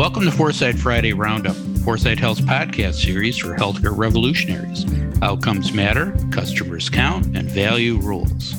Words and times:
Welcome 0.00 0.24
to 0.24 0.30
Foresight 0.30 0.78
Friday 0.78 1.12
Roundup, 1.12 1.54
Foresight 1.84 2.18
Health's 2.18 2.40
podcast 2.40 2.94
series 2.94 3.36
for 3.36 3.54
healthcare 3.54 3.94
revolutionaries. 3.94 4.86
Outcomes 5.20 5.74
matter, 5.74 6.16
customers 6.30 6.88
count, 6.88 7.36
and 7.36 7.46
value 7.50 7.98
rules. 7.98 8.52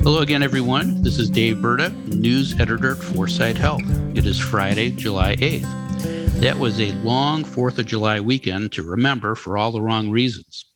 Hello 0.00 0.22
again, 0.22 0.42
everyone. 0.42 1.02
This 1.02 1.18
is 1.18 1.28
Dave 1.28 1.58
Burda, 1.58 1.94
news 2.06 2.58
editor 2.58 2.92
at 2.92 3.02
Foresight 3.02 3.58
Health. 3.58 3.82
It 4.16 4.24
is 4.24 4.38
Friday, 4.40 4.90
July 4.92 5.36
8th. 5.36 6.40
That 6.40 6.56
was 6.56 6.80
a 6.80 6.92
long 7.02 7.44
4th 7.44 7.76
of 7.76 7.84
July 7.84 8.20
weekend 8.20 8.72
to 8.72 8.82
remember 8.82 9.34
for 9.34 9.58
all 9.58 9.72
the 9.72 9.82
wrong 9.82 10.08
reasons. 10.08 10.72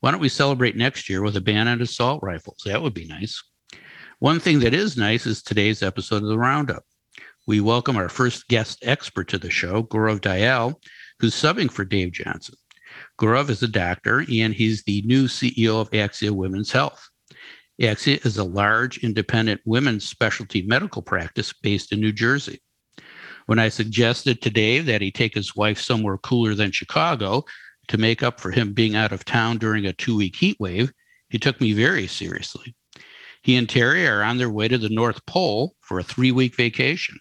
Why 0.00 0.10
don't 0.10 0.20
we 0.20 0.30
celebrate 0.30 0.74
next 0.74 1.10
year 1.10 1.20
with 1.20 1.36
a 1.36 1.42
ban 1.42 1.68
on 1.68 1.82
assault 1.82 2.22
rifles? 2.22 2.62
That 2.64 2.80
would 2.80 2.94
be 2.94 3.04
nice. 3.04 3.44
One 4.20 4.40
thing 4.40 4.60
that 4.60 4.72
is 4.72 4.96
nice 4.96 5.26
is 5.26 5.42
today's 5.42 5.82
episode 5.82 6.22
of 6.22 6.30
the 6.30 6.38
Roundup. 6.38 6.82
We 7.46 7.60
welcome 7.60 7.98
our 7.98 8.08
first 8.08 8.48
guest 8.48 8.78
expert 8.80 9.28
to 9.28 9.38
the 9.38 9.50
show, 9.50 9.82
Gaurav 9.82 10.20
Dayal, 10.20 10.76
who's 11.20 11.34
subbing 11.34 11.70
for 11.70 11.84
Dave 11.84 12.12
Johnson. 12.12 12.54
Gaurav 13.20 13.50
is 13.50 13.62
a 13.62 13.68
doctor 13.68 14.24
and 14.32 14.54
he's 14.54 14.82
the 14.84 15.02
new 15.02 15.24
CEO 15.24 15.78
of 15.78 15.90
Axia 15.90 16.30
Women's 16.30 16.72
Health. 16.72 17.06
Axia 17.78 18.24
is 18.24 18.38
a 18.38 18.44
large 18.44 18.96
independent 19.04 19.60
women's 19.66 20.08
specialty 20.08 20.62
medical 20.62 21.02
practice 21.02 21.52
based 21.52 21.92
in 21.92 22.00
New 22.00 22.12
Jersey. 22.12 22.62
When 23.44 23.58
I 23.58 23.68
suggested 23.68 24.40
to 24.40 24.48
Dave 24.48 24.86
that 24.86 25.02
he 25.02 25.10
take 25.10 25.34
his 25.34 25.54
wife 25.54 25.78
somewhere 25.78 26.16
cooler 26.16 26.54
than 26.54 26.72
Chicago 26.72 27.44
to 27.88 27.98
make 27.98 28.22
up 28.22 28.40
for 28.40 28.52
him 28.52 28.72
being 28.72 28.96
out 28.96 29.12
of 29.12 29.26
town 29.26 29.58
during 29.58 29.84
a 29.84 29.92
two 29.92 30.16
week 30.16 30.36
heat 30.36 30.56
wave, 30.58 30.94
he 31.28 31.38
took 31.38 31.60
me 31.60 31.74
very 31.74 32.06
seriously. 32.06 32.74
He 33.42 33.56
and 33.56 33.68
Terry 33.68 34.06
are 34.06 34.22
on 34.22 34.38
their 34.38 34.48
way 34.48 34.66
to 34.68 34.78
the 34.78 34.88
North 34.88 35.26
Pole 35.26 35.76
for 35.82 35.98
a 35.98 36.02
three 36.02 36.32
week 36.32 36.56
vacation. 36.56 37.18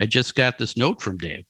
I 0.00 0.06
just 0.06 0.34
got 0.34 0.58
this 0.58 0.76
note 0.76 1.00
from 1.00 1.16
Dave. 1.16 1.44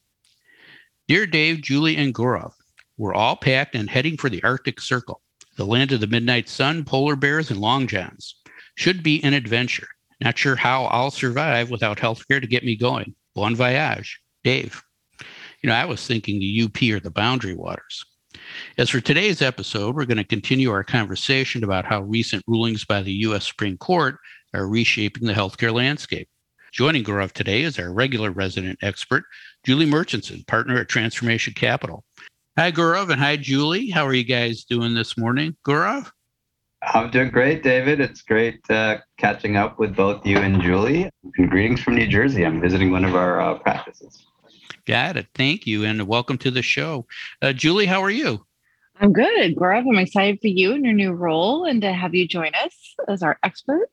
Dear 1.07 1.25
Dave, 1.25 1.61
Julie, 1.61 1.97
and 1.97 2.13
Gaurav, 2.13 2.53
we're 2.97 3.13
all 3.13 3.35
packed 3.35 3.75
and 3.75 3.89
heading 3.89 4.17
for 4.17 4.29
the 4.29 4.43
Arctic 4.43 4.79
Circle, 4.79 5.21
the 5.57 5.65
land 5.65 5.91
of 5.91 5.99
the 5.99 6.07
midnight 6.07 6.49
sun, 6.49 6.83
polar 6.83 7.15
bears, 7.15 7.51
and 7.51 7.59
long 7.59 7.87
johns. 7.87 8.35
Should 8.75 9.03
be 9.03 9.23
an 9.23 9.33
adventure. 9.33 9.87
Not 10.21 10.37
sure 10.37 10.55
how 10.55 10.85
I'll 10.85 11.11
survive 11.11 11.69
without 11.69 11.97
healthcare 11.97 12.41
to 12.41 12.47
get 12.47 12.63
me 12.63 12.75
going. 12.75 13.15
Bon 13.35 13.55
voyage, 13.55 14.19
Dave. 14.43 14.81
You 15.61 15.69
know, 15.69 15.75
I 15.75 15.85
was 15.85 16.05
thinking 16.05 16.39
the 16.39 16.63
UP 16.63 16.81
or 16.95 16.99
the 16.99 17.11
boundary 17.11 17.55
waters. 17.55 18.05
As 18.77 18.89
for 18.89 19.01
today's 19.01 19.41
episode, 19.41 19.95
we're 19.95 20.05
going 20.05 20.17
to 20.17 20.23
continue 20.23 20.71
our 20.71 20.83
conversation 20.83 21.63
about 21.63 21.85
how 21.85 22.01
recent 22.01 22.43
rulings 22.47 22.85
by 22.85 23.01
the 23.01 23.13
U.S. 23.13 23.47
Supreme 23.47 23.77
Court 23.77 24.17
are 24.53 24.67
reshaping 24.67 25.27
the 25.27 25.33
healthcare 25.33 25.73
landscape. 25.73 26.29
Joining 26.77 27.03
Gaurav 27.03 27.31
today 27.31 27.63
is 27.63 27.79
our 27.79 27.91
regular 27.91 28.29
resident 28.29 28.77
expert, 28.83 29.23
Julie 29.65 29.87
Murchison, 29.87 30.43
partner 30.45 30.77
at 30.77 30.87
Transformation 30.87 31.55
Capital. 31.55 32.03
Hi, 32.55 32.71
Gaurav, 32.71 33.09
and 33.09 33.19
hi, 33.19 33.35
Julie. 33.35 33.89
How 33.89 34.05
are 34.05 34.13
you 34.13 34.23
guys 34.23 34.63
doing 34.63 34.93
this 34.93 35.17
morning? 35.17 35.57
Gaurav? 35.65 36.11
I'm 36.83 37.09
doing 37.09 37.31
great, 37.31 37.63
David. 37.63 37.99
It's 37.99 38.21
great 38.21 38.59
uh, 38.69 38.99
catching 39.17 39.57
up 39.57 39.79
with 39.79 39.95
both 39.95 40.23
you 40.23 40.37
and 40.37 40.61
Julie. 40.61 41.09
And 41.39 41.49
greetings 41.49 41.81
from 41.81 41.95
New 41.95 42.05
Jersey. 42.05 42.45
I'm 42.45 42.61
visiting 42.61 42.91
one 42.91 43.05
of 43.05 43.15
our 43.15 43.41
uh, 43.41 43.57
practices. 43.57 44.27
Got 44.85 45.17
it. 45.17 45.25
Thank 45.33 45.65
you, 45.65 45.83
and 45.83 46.07
welcome 46.07 46.37
to 46.37 46.51
the 46.51 46.61
show. 46.61 47.07
Uh, 47.41 47.53
Julie, 47.53 47.87
how 47.87 48.03
are 48.03 48.11
you? 48.11 48.45
I'm 49.01 49.13
good, 49.13 49.55
Gaurav. 49.55 49.89
I'm 49.89 49.97
excited 49.97 50.41
for 50.41 50.47
you 50.47 50.73
and 50.73 50.85
your 50.85 50.93
new 50.93 51.13
role 51.13 51.65
and 51.65 51.81
to 51.81 51.91
have 51.91 52.13
you 52.13 52.27
join 52.27 52.51
us 52.53 52.95
as 53.07 53.23
our 53.23 53.39
expert. 53.41 53.89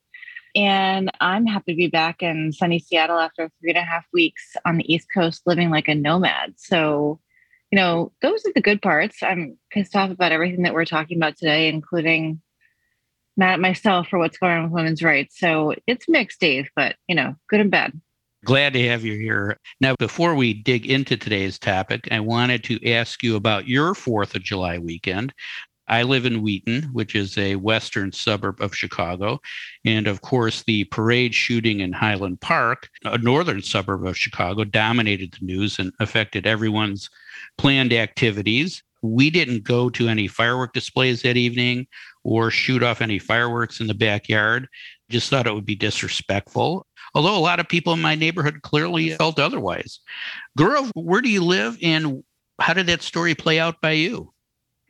And 0.54 1.10
I'm 1.20 1.46
happy 1.46 1.72
to 1.72 1.76
be 1.76 1.88
back 1.88 2.22
in 2.22 2.52
sunny 2.52 2.78
Seattle 2.78 3.18
after 3.18 3.50
three 3.60 3.70
and 3.70 3.78
a 3.78 3.82
half 3.82 4.06
weeks 4.12 4.56
on 4.64 4.76
the 4.76 4.92
East 4.92 5.08
Coast 5.12 5.42
living 5.46 5.70
like 5.70 5.88
a 5.88 5.94
nomad. 5.94 6.54
So, 6.56 7.20
you 7.72 7.76
know, 7.76 8.12
those 8.22 8.46
are 8.46 8.52
the 8.54 8.62
good 8.62 8.80
parts. 8.80 9.22
I'm 9.22 9.58
pissed 9.70 9.96
off 9.96 10.10
about 10.10 10.32
everything 10.32 10.62
that 10.62 10.74
we're 10.74 10.84
talking 10.84 11.16
about 11.16 11.36
today, 11.36 11.68
including 11.68 12.40
mad 13.36 13.54
at 13.54 13.60
myself 13.60 14.08
for 14.08 14.18
what's 14.18 14.38
going 14.38 14.52
on 14.52 14.62
with 14.64 14.72
women's 14.72 15.02
rights. 15.02 15.40
So 15.40 15.74
it's 15.88 16.08
mixed, 16.08 16.40
Dave, 16.40 16.68
but, 16.76 16.94
you 17.08 17.16
know, 17.16 17.34
good 17.48 17.60
and 17.60 17.70
bad. 17.70 18.00
Glad 18.44 18.74
to 18.74 18.88
have 18.88 19.04
you 19.04 19.14
here. 19.14 19.58
Now, 19.80 19.94
before 19.98 20.34
we 20.34 20.52
dig 20.54 20.86
into 20.86 21.16
today's 21.16 21.58
topic, 21.58 22.06
I 22.10 22.20
wanted 22.20 22.62
to 22.64 22.92
ask 22.92 23.22
you 23.22 23.36
about 23.36 23.66
your 23.66 23.94
4th 23.94 24.34
of 24.34 24.42
July 24.42 24.78
weekend. 24.78 25.32
I 25.86 26.02
live 26.02 26.24
in 26.24 26.42
Wheaton, 26.42 26.84
which 26.92 27.14
is 27.14 27.36
a 27.36 27.56
western 27.56 28.12
suburb 28.12 28.60
of 28.60 28.74
Chicago. 28.74 29.40
And 29.84 30.06
of 30.06 30.22
course, 30.22 30.62
the 30.62 30.84
parade 30.84 31.34
shooting 31.34 31.80
in 31.80 31.92
Highland 31.92 32.40
Park, 32.40 32.88
a 33.04 33.18
northern 33.18 33.62
suburb 33.62 34.06
of 34.06 34.16
Chicago, 34.16 34.64
dominated 34.64 35.32
the 35.32 35.44
news 35.44 35.78
and 35.78 35.92
affected 36.00 36.46
everyone's 36.46 37.10
planned 37.58 37.92
activities. 37.92 38.82
We 39.02 39.28
didn't 39.28 39.64
go 39.64 39.90
to 39.90 40.08
any 40.08 40.26
firework 40.26 40.72
displays 40.72 41.22
that 41.22 41.36
evening 41.36 41.86
or 42.22 42.50
shoot 42.50 42.82
off 42.82 43.02
any 43.02 43.18
fireworks 43.18 43.80
in 43.80 43.86
the 43.86 43.94
backyard. 43.94 44.66
Just 45.10 45.28
thought 45.28 45.46
it 45.46 45.54
would 45.54 45.66
be 45.66 45.76
disrespectful. 45.76 46.86
Although 47.14 47.36
a 47.36 47.38
lot 47.38 47.60
of 47.60 47.68
people 47.68 47.92
in 47.92 48.00
my 48.00 48.14
neighborhood 48.14 48.62
clearly 48.62 49.10
felt 49.10 49.38
otherwise. 49.38 50.00
Gaurav, 50.58 50.90
where 50.94 51.20
do 51.20 51.28
you 51.28 51.44
live 51.44 51.78
and 51.82 52.24
how 52.60 52.72
did 52.72 52.86
that 52.86 53.02
story 53.02 53.34
play 53.34 53.60
out 53.60 53.80
by 53.80 53.92
you? 53.92 54.33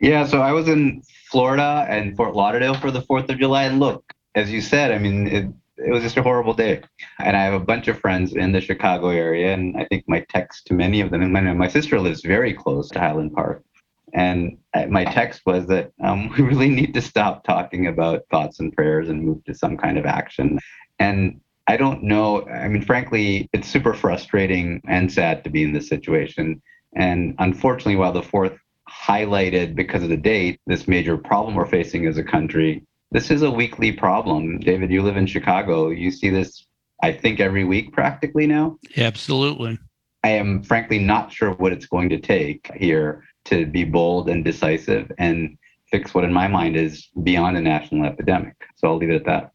Yeah, 0.01 0.27
so 0.27 0.41
I 0.41 0.53
was 0.53 0.69
in 0.69 1.03
Florida 1.31 1.87
and 1.89 2.17
Fort 2.17 2.35
Lauderdale 2.35 2.75
for 2.75 2.91
the 2.91 3.03
4th 3.03 3.29
of 3.31 3.39
July. 3.39 3.65
And 3.65 3.81
look, 3.81 4.05
as 4.35 4.51
you 4.51 4.61
said, 4.61 4.91
I 4.91 4.99
mean, 4.99 5.27
it, 5.29 5.47
it 5.77 5.91
was 5.91 6.03
just 6.03 6.17
a 6.17 6.23
horrible 6.23 6.55
day. 6.55 6.83
And 7.19 7.37
I 7.37 7.45
have 7.45 7.55
a 7.55 7.65
bunch 7.65 7.89
of 7.89 7.99
friends 7.99 8.35
in 8.35 8.53
the 8.53 8.61
Chicago 8.61 9.09
area. 9.09 9.55
And 9.55 9.77
I 9.77 9.85
think 9.85 10.05
my 10.09 10.25
text 10.29 10.67
to 10.67 10.75
many 10.75 11.01
of 11.01 11.11
them, 11.11 11.23
and 11.23 11.33
my, 11.33 11.41
my 11.41 11.69
sister 11.69 12.01
lives 12.01 12.23
very 12.23 12.53
close 12.53 12.89
to 12.91 13.01
Highland 13.01 13.33
Park. 13.33 13.65
And 14.13 14.59
my 14.89 15.05
text 15.05 15.43
was 15.45 15.67
that 15.67 15.93
um, 16.03 16.29
we 16.39 16.45
really 16.45 16.69
need 16.69 16.95
to 16.95 17.03
stop 17.03 17.45
talking 17.45 17.87
about 17.87 18.27
thoughts 18.31 18.61
and 18.61 18.73
prayers 18.73 19.09
and 19.09 19.23
move 19.23 19.45
to 19.45 19.55
some 19.55 19.77
kind 19.77 19.99
of 19.99 20.07
action. 20.07 20.59
And 20.99 21.41
I 21.67 21.77
don't 21.77 22.03
know. 22.03 22.47
I 22.47 22.69
mean, 22.69 22.83
frankly, 22.83 23.49
it's 23.53 23.69
super 23.69 23.95
frustrating 23.95 24.83
and 24.87 25.11
sad 25.11 25.45
to 25.45 25.51
be 25.51 25.63
in 25.63 25.73
this 25.73 25.89
situation. 25.89 26.61
And 26.95 27.35
unfortunately, 27.39 27.97
while 27.97 28.13
the 28.13 28.23
fourth 28.23 28.57
highlighted 28.89 29.75
because 29.75 30.03
of 30.03 30.09
the 30.09 30.17
date 30.17 30.61
this 30.67 30.87
major 30.87 31.17
problem 31.17 31.55
we're 31.55 31.67
facing 31.67 32.07
as 32.07 32.19
a 32.19 32.25
country. 32.25 32.85
This 33.11 33.31
is 33.31 33.43
a 33.43 33.51
weekly 33.51 33.93
problem. 33.93 34.59
David, 34.59 34.91
you 34.91 35.03
live 35.03 35.17
in 35.17 35.27
Chicago. 35.27 35.91
You 35.91 36.11
see 36.11 36.31
this, 36.31 36.67
I 37.03 37.13
think, 37.13 37.41
every 37.41 37.65
week 37.65 37.93
practically 37.93 38.47
now. 38.47 38.79
Absolutely. 38.97 39.79
I 40.25 40.31
am 40.31 40.63
frankly 40.63 40.99
not 40.99 41.33
sure 41.33 41.53
what 41.53 41.73
it's 41.73 41.87
going 41.87 42.09
to 42.09 42.19
take 42.19 42.71
here 42.75 43.25
to 43.47 43.67
be 43.67 43.85
bold 43.85 44.29
and 44.29 44.45
decisive 44.45 45.13
and 45.19 45.57
fix 45.91 46.15
what, 46.15 46.25
in 46.25 46.33
my 46.33 46.49
mind, 46.49 46.77
is 46.77 47.09
beyond 47.23 47.57
a 47.57 47.61
national 47.61 48.05
epidemic. 48.05 48.57
So 48.77 48.89
I'll 48.89 48.97
leave 48.97 49.11
it 49.11 49.17
at 49.17 49.27
that. 49.27 49.51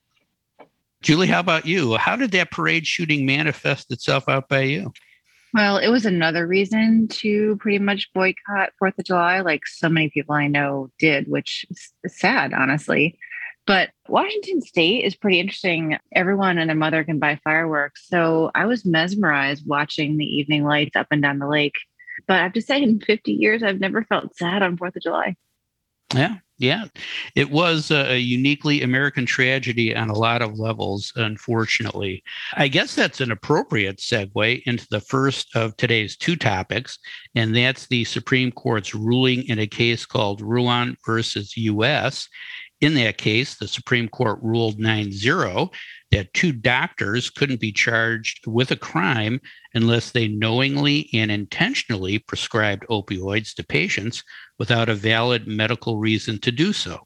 Julie, 1.01 1.27
how 1.27 1.39
about 1.39 1.65
you? 1.65 1.95
How 1.95 2.15
did 2.15 2.31
that 2.31 2.51
parade 2.51 2.85
shooting 2.85 3.25
manifest 3.25 3.91
itself 3.91 4.27
out 4.27 4.47
by 4.47 4.61
you? 4.61 4.93
Well, 5.53 5.77
it 5.77 5.89
was 5.89 6.05
another 6.05 6.45
reason 6.45 7.07
to 7.07 7.57
pretty 7.57 7.79
much 7.79 8.11
boycott 8.13 8.71
Fourth 8.77 8.99
of 8.99 9.05
July, 9.05 9.39
like 9.41 9.65
so 9.65 9.89
many 9.89 10.09
people 10.09 10.35
I 10.35 10.47
know 10.47 10.91
did, 10.99 11.27
which 11.27 11.65
is 11.69 11.91
sad, 12.07 12.53
honestly. 12.53 13.17
But 13.65 13.89
Washington 14.07 14.61
State 14.61 15.05
is 15.05 15.15
pretty 15.15 15.39
interesting. 15.39 15.97
Everyone 16.15 16.57
and 16.57 16.69
their 16.69 16.75
mother 16.75 17.03
can 17.03 17.19
buy 17.19 17.39
fireworks. 17.43 18.07
So 18.07 18.51
I 18.55 18.65
was 18.65 18.85
mesmerized 18.85 19.67
watching 19.67 20.17
the 20.17 20.25
evening 20.25 20.65
lights 20.65 20.95
up 20.95 21.07
and 21.11 21.21
down 21.21 21.39
the 21.39 21.47
lake. 21.47 21.75
But 22.27 22.37
I 22.37 22.43
have 22.43 22.53
to 22.53 22.61
say, 22.61 22.81
in 22.81 22.99
50 22.99 23.31
years, 23.31 23.63
I've 23.63 23.79
never 23.79 24.03
felt 24.03 24.35
sad 24.35 24.61
on 24.61 24.77
Fourth 24.77 24.95
of 24.95 25.01
July. 25.01 25.35
Yeah, 26.15 26.37
yeah. 26.57 26.85
It 27.35 27.51
was 27.51 27.91
a 27.91 28.17
uniquely 28.17 28.81
American 28.81 29.27
tragedy 29.27 29.95
on 29.95 30.09
a 30.09 30.17
lot 30.17 30.41
of 30.41 30.57
levels, 30.57 31.13
unfortunately. 31.15 32.23
I 32.55 32.67
guess 32.67 32.95
that's 32.95 33.21
an 33.21 33.31
appropriate 33.31 33.97
segue 33.97 34.63
into 34.65 34.87
the 34.89 35.01
first 35.01 35.55
of 35.55 35.77
today's 35.77 36.17
two 36.17 36.35
topics, 36.35 36.97
and 37.35 37.55
that's 37.55 37.87
the 37.87 38.05
Supreme 38.05 38.51
Court's 38.51 38.95
ruling 38.95 39.43
in 39.47 39.59
a 39.59 39.67
case 39.67 40.05
called 40.07 40.41
Ruan 40.41 40.97
versus 41.05 41.55
US. 41.57 42.27
In 42.81 42.93
that 42.93 43.17
case, 43.17 43.55
the 43.55 43.67
Supreme 43.67 44.07
Court 44.07 44.39
ruled 44.41 44.79
9 44.79 45.11
0 45.11 45.69
that 46.11 46.33
two 46.33 46.51
doctors 46.51 47.29
couldn't 47.29 47.59
be 47.59 47.71
charged 47.71 48.47
with 48.47 48.71
a 48.71 48.77
crime 48.77 49.41
unless 49.73 50.11
they 50.11 50.27
knowingly 50.27 51.09
and 51.13 51.29
intentionally 51.29 52.19
prescribed 52.19 52.85
opioids 52.89 53.53
to 53.55 53.63
patients 53.63 54.23
without 54.57 54.89
a 54.89 54.95
valid 54.95 55.45
medical 55.45 55.97
reason 55.97 56.39
to 56.39 56.51
do 56.51 56.71
so. 56.71 57.05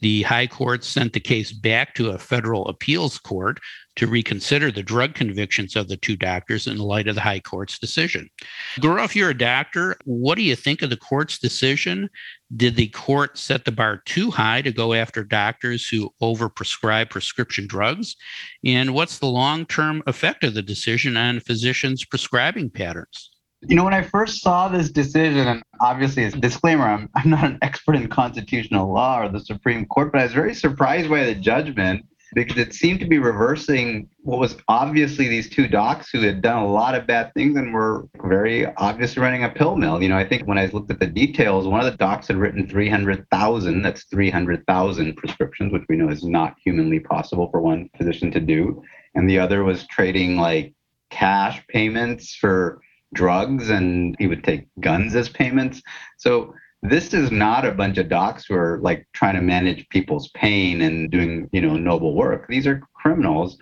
The 0.00 0.22
High 0.22 0.46
Court 0.46 0.84
sent 0.84 1.12
the 1.12 1.20
case 1.20 1.52
back 1.52 1.94
to 1.94 2.10
a 2.10 2.18
federal 2.18 2.66
appeals 2.68 3.18
court 3.18 3.60
to 3.96 4.06
reconsider 4.06 4.70
the 4.70 4.82
drug 4.82 5.14
convictions 5.14 5.76
of 5.76 5.88
the 5.88 5.96
two 5.96 6.16
doctors 6.16 6.66
in 6.66 6.78
light 6.78 7.06
of 7.06 7.14
the 7.14 7.20
High 7.20 7.40
Court's 7.40 7.78
decision. 7.78 8.28
Gaurav, 8.76 9.14
you're 9.14 9.30
a 9.30 9.38
doctor. 9.38 9.96
What 10.04 10.34
do 10.36 10.42
you 10.42 10.56
think 10.56 10.82
of 10.82 10.90
the 10.90 10.96
court's 10.96 11.38
decision? 11.38 12.10
Did 12.56 12.76
the 12.76 12.88
court 12.88 13.38
set 13.38 13.64
the 13.64 13.72
bar 13.72 14.02
too 14.04 14.30
high 14.30 14.62
to 14.62 14.72
go 14.72 14.94
after 14.94 15.24
doctors 15.24 15.86
who 15.86 16.12
overprescribe 16.20 17.10
prescription 17.10 17.66
drugs? 17.66 18.16
And 18.64 18.94
what's 18.94 19.18
the 19.18 19.26
long 19.26 19.66
term 19.66 20.02
effect 20.06 20.44
of 20.44 20.54
the 20.54 20.62
decision 20.62 21.16
on 21.16 21.40
physicians' 21.40 22.04
prescribing 22.04 22.70
patterns? 22.70 23.30
You 23.66 23.76
know, 23.76 23.84
when 23.84 23.94
I 23.94 24.02
first 24.02 24.42
saw 24.42 24.68
this 24.68 24.90
decision, 24.90 25.48
and 25.48 25.62
obviously, 25.80 26.24
as 26.24 26.34
a 26.34 26.38
disclaimer, 26.38 26.84
I'm, 26.84 27.08
I'm 27.14 27.30
not 27.30 27.44
an 27.44 27.58
expert 27.62 27.96
in 27.96 28.08
constitutional 28.08 28.92
law 28.92 29.22
or 29.22 29.28
the 29.30 29.40
Supreme 29.40 29.86
Court, 29.86 30.12
but 30.12 30.20
I 30.20 30.24
was 30.24 30.34
very 30.34 30.54
surprised 30.54 31.08
by 31.08 31.24
the 31.24 31.34
judgment 31.34 32.04
because 32.34 32.58
it 32.58 32.74
seemed 32.74 33.00
to 33.00 33.06
be 33.06 33.18
reversing 33.18 34.08
what 34.22 34.38
was 34.38 34.56
obviously 34.68 35.28
these 35.28 35.48
two 35.48 35.68
docs 35.68 36.10
who 36.10 36.20
had 36.20 36.42
done 36.42 36.62
a 36.62 36.66
lot 36.66 36.94
of 36.94 37.06
bad 37.06 37.32
things 37.34 37.56
and 37.56 37.72
were 37.72 38.08
very 38.24 38.66
obviously 38.76 39.22
running 39.22 39.44
a 39.44 39.48
pill 39.48 39.76
mill. 39.76 40.02
You 40.02 40.08
know, 40.08 40.16
I 40.16 40.28
think 40.28 40.46
when 40.46 40.58
I 40.58 40.66
looked 40.66 40.90
at 40.90 41.00
the 41.00 41.06
details, 41.06 41.66
one 41.66 41.84
of 41.84 41.90
the 41.90 41.96
docs 41.96 42.28
had 42.28 42.36
written 42.36 42.68
300,000, 42.68 43.82
that's 43.82 44.04
300,000 44.04 45.16
prescriptions, 45.16 45.72
which 45.72 45.84
we 45.88 45.96
know 45.96 46.08
is 46.08 46.24
not 46.24 46.56
humanly 46.62 47.00
possible 47.00 47.48
for 47.50 47.60
one 47.60 47.88
physician 47.96 48.30
to 48.32 48.40
do. 48.40 48.82
And 49.14 49.28
the 49.28 49.38
other 49.38 49.62
was 49.62 49.86
trading 49.86 50.36
like 50.36 50.74
cash 51.10 51.64
payments 51.68 52.34
for 52.34 52.80
drugs 53.14 53.70
and 53.70 54.16
he 54.18 54.26
would 54.26 54.42
take 54.42 54.66
guns 54.80 55.14
as 55.14 55.28
payments. 55.28 55.80
So 56.18 56.54
this 56.84 57.14
is 57.14 57.30
not 57.30 57.64
a 57.64 57.72
bunch 57.72 57.96
of 57.96 58.10
docs 58.10 58.44
who 58.46 58.54
are 58.54 58.78
like 58.82 59.06
trying 59.14 59.34
to 59.34 59.40
manage 59.40 59.88
people's 59.88 60.28
pain 60.28 60.82
and 60.82 61.10
doing, 61.10 61.48
you 61.50 61.62
know, 61.62 61.76
noble 61.76 62.14
work. 62.14 62.46
These 62.46 62.66
are 62.66 62.82
criminals. 62.92 63.56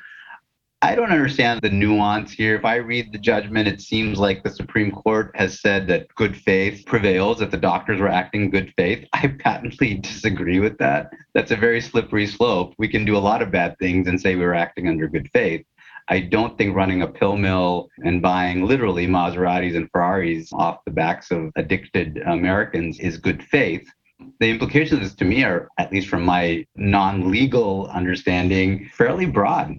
I 0.85 0.97
don't 0.97 1.13
understand 1.13 1.61
the 1.63 1.71
nuance 1.71 2.33
here. 2.33 2.57
If 2.57 2.65
I 2.65 2.77
read 2.77 3.13
the 3.13 3.19
judgment, 3.19 3.69
it 3.69 3.81
seems 3.81 4.19
like 4.19 4.43
the 4.43 4.51
Supreme 4.51 4.91
Court 4.91 5.31
has 5.37 5.61
said 5.61 5.87
that 5.87 6.13
good 6.17 6.37
faith 6.37 6.85
prevails, 6.85 7.39
that 7.39 7.53
the 7.53 7.57
doctors 7.57 8.01
were 8.01 8.09
acting 8.09 8.51
good 8.51 8.75
faith. 8.77 9.07
I 9.13 9.29
patently 9.29 9.95
disagree 10.03 10.59
with 10.59 10.79
that. 10.79 11.13
That's 11.35 11.53
a 11.53 11.57
very 11.57 11.81
slippery 11.81 12.27
slope. 12.27 12.75
We 12.79 12.89
can 12.89 13.05
do 13.05 13.17
a 13.17 13.19
lot 13.19 13.43
of 13.43 13.53
bad 13.53 13.79
things 13.79 14.09
and 14.09 14.21
say 14.21 14.35
we 14.35 14.45
were 14.45 14.57
acting 14.57 14.89
under 14.89 15.07
good 15.07 15.31
faith. 15.33 15.65
I 16.13 16.21
don't 16.21 16.59
think 16.59 16.77
running 16.77 17.01
a 17.01 17.07
pill 17.07 17.39
mill 17.39 17.89
and 18.05 18.21
buying 18.21 18.67
literally 18.67 19.07
Maseratis 19.07 19.75
and 19.75 19.91
Ferraris 19.91 20.53
off 20.53 20.85
the 20.85 20.91
backs 20.91 21.31
of 21.31 21.51
addicted 21.57 22.19
Americans 22.27 23.01
is 23.01 23.17
good 23.17 23.43
faith. 23.43 23.91
The 24.39 24.51
implications 24.51 25.15
to 25.15 25.25
me 25.25 25.43
are, 25.43 25.71
at 25.79 25.91
least 25.91 26.09
from 26.09 26.23
my 26.23 26.67
non 26.77 27.31
legal 27.31 27.87
understanding, 27.87 28.91
fairly 28.93 29.25
broad. 29.25 29.79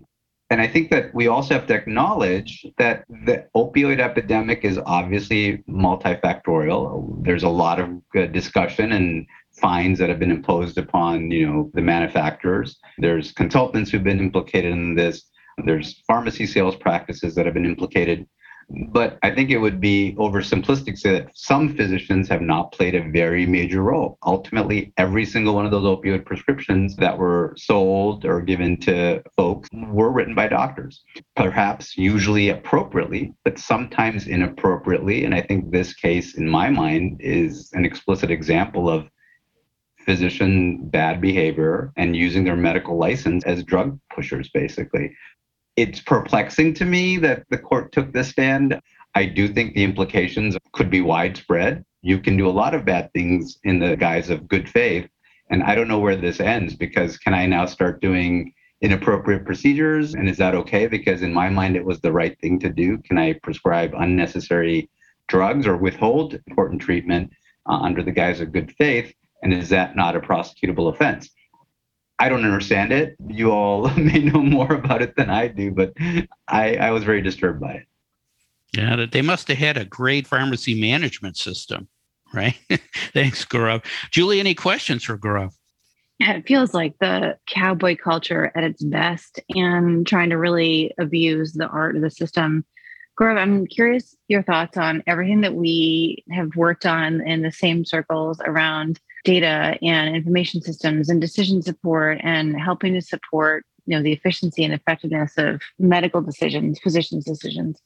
And 0.49 0.59
I 0.59 0.67
think 0.67 0.89
that 0.89 1.13
we 1.13 1.27
also 1.27 1.53
have 1.53 1.67
to 1.67 1.75
acknowledge 1.75 2.65
that 2.79 3.05
the 3.27 3.45
opioid 3.55 3.99
epidemic 3.99 4.65
is 4.65 4.79
obviously 4.87 5.59
multifactorial. 5.69 7.23
There's 7.23 7.43
a 7.43 7.49
lot 7.49 7.79
of 7.79 7.89
discussion 8.31 8.91
and 8.93 9.27
fines 9.51 9.99
that 9.99 10.09
have 10.09 10.19
been 10.19 10.31
imposed 10.31 10.79
upon, 10.79 11.29
you 11.29 11.45
know, 11.45 11.71
the 11.75 11.81
manufacturers. 11.81 12.79
There's 12.97 13.31
consultants 13.31 13.91
who've 13.91 14.03
been 14.03 14.19
implicated 14.19 14.71
in 14.71 14.95
this. 14.95 15.25
There's 15.65 16.01
pharmacy 16.07 16.45
sales 16.45 16.75
practices 16.75 17.35
that 17.35 17.45
have 17.45 17.53
been 17.53 17.65
implicated. 17.65 18.27
But 18.69 19.19
I 19.21 19.31
think 19.31 19.49
it 19.49 19.57
would 19.57 19.79
be 19.79 20.15
oversimplistic 20.17 20.91
to 20.91 20.97
say 20.97 21.11
that 21.11 21.37
some 21.37 21.75
physicians 21.75 22.29
have 22.29 22.41
not 22.41 22.71
played 22.71 22.95
a 22.95 23.09
very 23.11 23.45
major 23.45 23.81
role. 23.81 24.17
Ultimately, 24.25 24.93
every 24.97 25.25
single 25.25 25.53
one 25.53 25.65
of 25.65 25.71
those 25.71 25.83
opioid 25.83 26.25
prescriptions 26.25 26.95
that 26.95 27.17
were 27.17 27.53
sold 27.57 28.25
or 28.25 28.41
given 28.41 28.77
to 28.81 29.21
folks 29.35 29.69
were 29.73 30.11
written 30.11 30.33
by 30.33 30.47
doctors, 30.47 31.03
perhaps 31.35 31.97
usually 31.97 32.49
appropriately, 32.49 33.33
but 33.43 33.59
sometimes 33.59 34.27
inappropriately. 34.27 35.25
And 35.25 35.35
I 35.35 35.41
think 35.41 35.71
this 35.71 35.93
case, 35.93 36.35
in 36.35 36.49
my 36.49 36.69
mind, 36.69 37.17
is 37.19 37.69
an 37.73 37.85
explicit 37.85 38.31
example 38.31 38.89
of 38.89 39.09
physician 40.05 40.89
bad 40.89 41.21
behavior 41.21 41.93
and 41.95 42.15
using 42.15 42.43
their 42.43 42.57
medical 42.57 42.97
license 42.97 43.43
as 43.45 43.63
drug 43.63 43.99
pushers, 44.13 44.49
basically 44.49 45.15
it's 45.75 45.99
perplexing 45.99 46.73
to 46.75 46.85
me 46.85 47.17
that 47.17 47.43
the 47.49 47.57
court 47.57 47.91
took 47.91 48.13
this 48.13 48.29
stand. 48.29 48.79
I 49.15 49.25
do 49.25 49.47
think 49.47 49.73
the 49.73 49.83
implications 49.83 50.57
could 50.71 50.89
be 50.89 51.01
widespread. 51.01 51.83
You 52.01 52.19
can 52.19 52.37
do 52.37 52.47
a 52.47 52.51
lot 52.51 52.73
of 52.73 52.85
bad 52.85 53.11
things 53.13 53.57
in 53.63 53.79
the 53.79 53.95
guise 53.95 54.29
of 54.29 54.47
good 54.47 54.69
faith. 54.69 55.07
And 55.49 55.63
I 55.63 55.75
don't 55.75 55.87
know 55.87 55.99
where 55.99 56.15
this 56.15 56.39
ends 56.39 56.75
because 56.75 57.17
can 57.17 57.33
I 57.33 57.45
now 57.45 57.65
start 57.65 58.01
doing 58.01 58.53
inappropriate 58.81 59.45
procedures? 59.45 60.13
And 60.13 60.29
is 60.29 60.37
that 60.37 60.55
okay? 60.55 60.87
Because 60.87 61.21
in 61.21 61.33
my 61.33 61.49
mind, 61.49 61.75
it 61.75 61.85
was 61.85 62.01
the 62.01 62.11
right 62.11 62.37
thing 62.39 62.59
to 62.59 62.69
do. 62.69 62.97
Can 62.99 63.17
I 63.17 63.33
prescribe 63.33 63.93
unnecessary 63.95 64.89
drugs 65.27 65.65
or 65.65 65.77
withhold 65.77 66.39
important 66.47 66.81
treatment 66.81 67.31
uh, 67.67 67.77
under 67.77 68.03
the 68.03 68.11
guise 68.11 68.41
of 68.41 68.51
good 68.51 68.73
faith? 68.73 69.13
And 69.41 69.53
is 69.53 69.69
that 69.69 69.95
not 69.95 70.15
a 70.15 70.19
prosecutable 70.19 70.93
offense? 70.93 71.29
I 72.19 72.29
don't 72.29 72.45
understand 72.45 72.93
it. 72.93 73.15
You 73.27 73.51
all 73.51 73.89
may 73.97 74.19
know 74.19 74.41
more 74.41 74.73
about 74.73 75.01
it 75.01 75.15
than 75.15 75.29
I 75.29 75.47
do, 75.47 75.71
but 75.71 75.93
I, 76.47 76.75
I 76.77 76.91
was 76.91 77.03
very 77.03 77.21
disturbed 77.21 77.59
by 77.59 77.73
it. 77.73 77.87
Yeah, 78.73 79.05
they 79.11 79.21
must 79.21 79.47
have 79.49 79.57
had 79.57 79.77
a 79.77 79.85
great 79.85 80.25
pharmacy 80.25 80.79
management 80.79 81.37
system, 81.37 81.87
right? 82.33 82.57
Thanks, 83.13 83.45
Gaurav. 83.45 83.85
Julie, 84.09 84.39
any 84.39 84.55
questions 84.55 85.03
for 85.03 85.17
Gaurav? 85.17 85.53
Yeah, 86.19 86.33
it 86.33 86.47
feels 86.47 86.73
like 86.73 86.95
the 86.99 87.37
cowboy 87.47 87.97
culture 87.97 88.51
at 88.55 88.63
its 88.63 88.83
best 88.83 89.39
and 89.49 90.07
trying 90.07 90.29
to 90.29 90.37
really 90.37 90.93
abuse 90.97 91.53
the 91.53 91.67
art 91.67 91.95
of 91.95 92.01
the 92.01 92.09
system. 92.09 92.65
Gaurav, 93.19 93.37
I'm 93.37 93.67
curious 93.67 94.15
your 94.27 94.41
thoughts 94.41 94.77
on 94.77 95.03
everything 95.05 95.41
that 95.41 95.53
we 95.53 96.23
have 96.31 96.55
worked 96.55 96.85
on 96.85 97.21
in 97.21 97.43
the 97.43 97.51
same 97.51 97.85
circles 97.85 98.39
around 98.43 98.99
data 99.23 99.77
and 99.81 100.15
information 100.15 100.61
systems 100.61 101.09
and 101.09 101.21
decision 101.21 101.61
support 101.61 102.19
and 102.23 102.59
helping 102.59 102.93
to 102.93 103.01
support 103.01 103.65
you 103.85 103.95
know 103.95 104.03
the 104.03 104.13
efficiency 104.13 104.63
and 104.63 104.73
effectiveness 104.73 105.33
of 105.37 105.61
medical 105.79 106.21
decisions 106.21 106.79
physicians 106.79 107.25
decisions. 107.25 107.81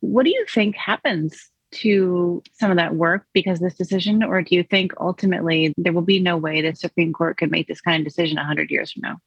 What 0.00 0.24
do 0.24 0.30
you 0.30 0.44
think 0.48 0.76
happens 0.76 1.50
to 1.72 2.42
some 2.52 2.70
of 2.70 2.76
that 2.76 2.94
work 2.96 3.26
because 3.32 3.60
this 3.60 3.74
decision? 3.74 4.22
Or 4.22 4.42
do 4.42 4.54
you 4.54 4.62
think 4.62 4.92
ultimately 5.00 5.74
there 5.76 5.92
will 5.92 6.02
be 6.02 6.20
no 6.20 6.36
way 6.36 6.60
the 6.60 6.74
supreme 6.74 7.12
court 7.12 7.38
could 7.38 7.50
make 7.50 7.66
this 7.66 7.80
kind 7.80 8.00
of 8.00 8.04
decision 8.04 8.36
100 8.36 8.70
years 8.70 8.92
from 8.92 9.02
now? 9.02 9.18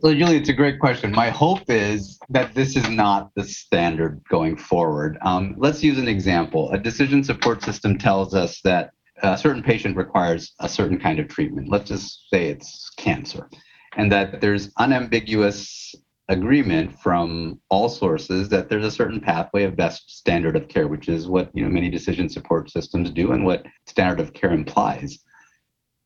So 0.00 0.14
julie 0.14 0.36
it's 0.36 0.50
a 0.50 0.54
great 0.54 0.78
question. 0.80 1.12
My 1.12 1.30
hope 1.30 1.62
is 1.68 2.18
that 2.28 2.54
this 2.54 2.76
is 2.76 2.88
not 2.90 3.30
the 3.34 3.44
standard 3.44 4.20
going 4.28 4.56
forward. 4.56 5.16
Um, 5.22 5.54
let's 5.56 5.82
use 5.82 5.98
an 5.98 6.08
example. 6.08 6.70
A 6.72 6.78
decision 6.78 7.24
support 7.24 7.62
system 7.62 7.96
tells 7.96 8.34
us 8.34 8.60
that 8.62 8.90
a 9.22 9.38
certain 9.38 9.62
patient 9.62 9.96
requires 9.96 10.54
a 10.60 10.68
certain 10.68 10.98
kind 10.98 11.18
of 11.18 11.28
treatment. 11.28 11.68
Let's 11.68 11.88
just 11.88 12.30
say 12.30 12.48
it's 12.48 12.90
cancer, 12.96 13.48
and 13.96 14.10
that 14.12 14.40
there's 14.40 14.70
unambiguous 14.78 15.94
agreement 16.28 16.98
from 17.00 17.58
all 17.70 17.88
sources 17.88 18.50
that 18.50 18.68
there's 18.68 18.84
a 18.84 18.90
certain 18.90 19.20
pathway 19.20 19.64
of 19.64 19.76
best 19.76 20.18
standard 20.18 20.56
of 20.56 20.68
care, 20.68 20.86
which 20.86 21.08
is 21.08 21.26
what 21.26 21.50
you 21.54 21.62
know 21.62 21.70
many 21.70 21.90
decision 21.90 22.28
support 22.28 22.70
systems 22.70 23.10
do 23.10 23.32
and 23.32 23.44
what 23.44 23.64
standard 23.86 24.20
of 24.20 24.32
care 24.34 24.52
implies. 24.52 25.18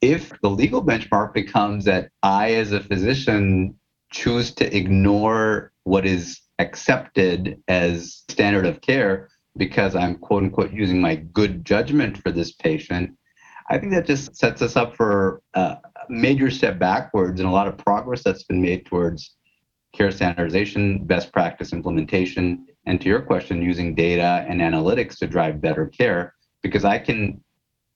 If 0.00 0.32
the 0.42 0.50
legal 0.50 0.84
benchmark 0.84 1.32
becomes 1.32 1.84
that 1.84 2.10
I, 2.22 2.54
as 2.54 2.72
a 2.72 2.80
physician, 2.80 3.76
choose 4.10 4.52
to 4.54 4.76
ignore 4.76 5.72
what 5.84 6.06
is 6.06 6.40
accepted 6.58 7.60
as 7.68 8.22
standard 8.28 8.66
of 8.66 8.80
care, 8.80 9.28
because 9.56 9.94
I'm 9.94 10.16
quote 10.16 10.44
unquote 10.44 10.72
using 10.72 11.00
my 11.00 11.16
good 11.16 11.64
judgment 11.64 12.18
for 12.18 12.30
this 12.30 12.52
patient, 12.52 13.16
I 13.70 13.78
think 13.78 13.92
that 13.92 14.06
just 14.06 14.36
sets 14.36 14.62
us 14.62 14.76
up 14.76 14.96
for 14.96 15.42
a 15.54 15.78
major 16.08 16.50
step 16.50 16.78
backwards 16.78 17.40
and 17.40 17.48
a 17.48 17.52
lot 17.52 17.68
of 17.68 17.78
progress 17.78 18.22
that's 18.22 18.42
been 18.44 18.60
made 18.60 18.86
towards 18.86 19.36
care 19.94 20.10
standardization, 20.10 21.04
best 21.04 21.32
practice 21.32 21.72
implementation, 21.72 22.66
and 22.86 23.00
to 23.00 23.08
your 23.08 23.20
question, 23.20 23.62
using 23.62 23.94
data 23.94 24.44
and 24.48 24.60
analytics 24.60 25.18
to 25.18 25.26
drive 25.26 25.60
better 25.60 25.86
care, 25.86 26.34
because 26.62 26.84
I 26.84 26.98
can 26.98 27.42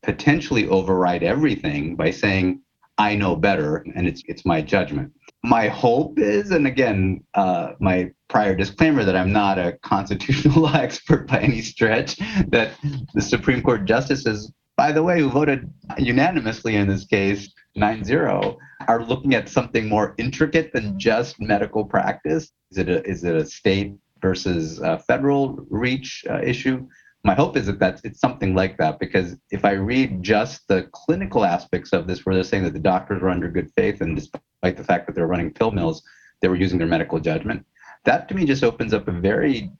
potentially 0.03 0.69
override 0.69 1.23
everything 1.23 1.97
by 1.97 2.11
saying, 2.11 2.61
I 2.99 3.15
know 3.15 3.37
better 3.37 3.85
and 3.95 4.07
it's 4.07 4.23
it's 4.27 4.45
my 4.45 4.63
judgment 4.63 5.13
my 5.47 5.69
hope 5.69 6.19
is, 6.19 6.51
and 6.51 6.67
again, 6.67 7.23
uh, 7.35 7.73
my 7.79 8.11
prior 8.29 8.55
disclaimer 8.55 9.05
that 9.05 9.17
I'm 9.17 9.33
not 9.33 9.59
a 9.59 9.73
constitutional 9.83 10.63
law 10.63 10.75
expert 10.75 11.29
by 11.29 11.39
any 11.39 11.63
stretch, 11.63 12.17
that 12.49 12.73
the 13.15 13.23
Supreme 13.23 13.63
Court 13.63 13.85
justices, 13.85 14.53
by 14.77 14.93
the 14.93 15.03
way, 15.03 15.21
who 15.21 15.31
voted 15.31 15.73
unanimously 15.99 16.75
in 16.75 16.89
this 16.89 17.05
case, 17.05 17.49
9 17.77 18.05
0, 18.05 18.59
are 18.89 19.05
looking 19.05 19.35
at 19.35 19.49
something 19.49 19.89
more 19.89 20.15
intricate 20.19 20.73
than 20.73 20.99
just 20.99 21.41
medical 21.41 21.85
practice. 21.85 22.51
Is 22.73 22.79
it 22.79 22.89
a, 22.89 23.05
is 23.05 23.23
it 23.23 23.37
a 23.37 23.47
state 23.47 23.95
versus 24.21 24.81
federal 25.07 25.65
reach 25.71 26.25
uh, 26.29 26.41
issue? 26.43 26.87
My 27.27 27.35
hope 27.35 27.57
is 27.57 27.67
that 27.67 27.81
that's 27.81 28.01
it's 28.05 28.21
something 28.21 28.55
like 28.55 28.77
that 28.79 29.01
because 29.01 29.37
if 29.51 29.65
I 29.65 29.73
read 29.73 30.23
just 30.23 30.69
the 30.69 30.89
clinical 30.93 31.45
aspects 31.45 31.93
of 31.93 32.07
this, 32.07 32.25
where 32.25 32.37
they're 32.37 32.45
saying 32.45 32.63
that 32.63 32.73
the 32.73 32.79
doctors 32.79 33.21
were 33.21 33.31
under 33.31 33.51
good 33.51 33.69
faith 33.77 34.01
and 34.01 34.15
despite 34.15 34.77
the 34.77 34.85
fact 34.85 35.07
that 35.07 35.17
they're 35.17 35.27
running 35.27 35.53
pill 35.53 35.73
mills, 35.73 36.05
they 36.41 36.47
were 36.47 36.55
using 36.55 36.79
their 36.79 36.87
medical 36.87 37.19
judgment. 37.19 37.67
That 38.05 38.29
to 38.29 38.35
me 38.37 38.45
just 38.45 38.63
opens 38.63 38.95
up 38.95 39.09
a 39.09 39.13
very, 39.13 39.73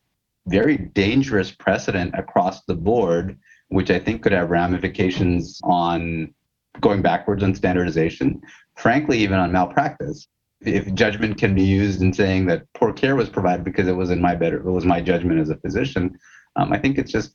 very 0.47 0.77
dangerous 0.77 1.53
precedent 1.53 2.17
across 2.19 2.65
the 2.65 2.75
board, 2.75 3.39
which 3.69 3.93
I 3.93 4.01
think 4.01 4.25
could 4.25 4.33
have 4.33 4.51
ramifications 4.51 5.61
on 5.63 6.35
going 6.81 7.01
backwards 7.01 7.45
on 7.45 7.55
standardization, 7.55 8.43
frankly, 8.75 9.19
even 9.19 9.39
on 9.39 9.53
malpractice. 9.53 10.27
If 10.63 10.93
judgment 10.95 11.39
can 11.39 11.55
be 11.55 11.63
used 11.63 12.03
in 12.03 12.13
saying 12.13 12.47
that 12.47 12.65
poor 12.75 12.93
care 12.93 13.15
was 13.15 13.29
provided 13.29 13.65
because 13.65 13.87
it 13.87 13.95
was 13.95 14.11
in 14.11 14.21
my 14.21 14.35
better, 14.35 14.57
it 14.57 14.65
was 14.65 14.85
my 14.85 15.01
judgment 15.01 15.39
as 15.39 15.51
a 15.51 15.57
physician, 15.59 16.19
um, 16.57 16.73
I 16.73 16.79
think 16.79 16.99
it's 16.99 17.13
just 17.13 17.35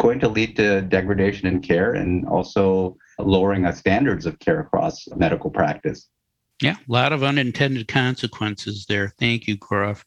going 0.00 0.18
to 0.20 0.28
lead 0.28 0.56
to 0.56 0.82
degradation 0.82 1.46
in 1.46 1.60
care 1.60 1.94
and 1.94 2.26
also 2.26 2.96
lowering 3.18 3.66
our 3.66 3.74
standards 3.74 4.26
of 4.26 4.38
care 4.38 4.60
across 4.60 5.06
medical 5.16 5.50
practice. 5.50 6.08
Yeah, 6.62 6.76
a 6.76 6.92
lot 6.92 7.12
of 7.12 7.24
unintended 7.24 7.88
consequences 7.88 8.86
there. 8.88 9.12
Thank 9.18 9.48
you, 9.48 9.58
Gaurav. 9.58 10.04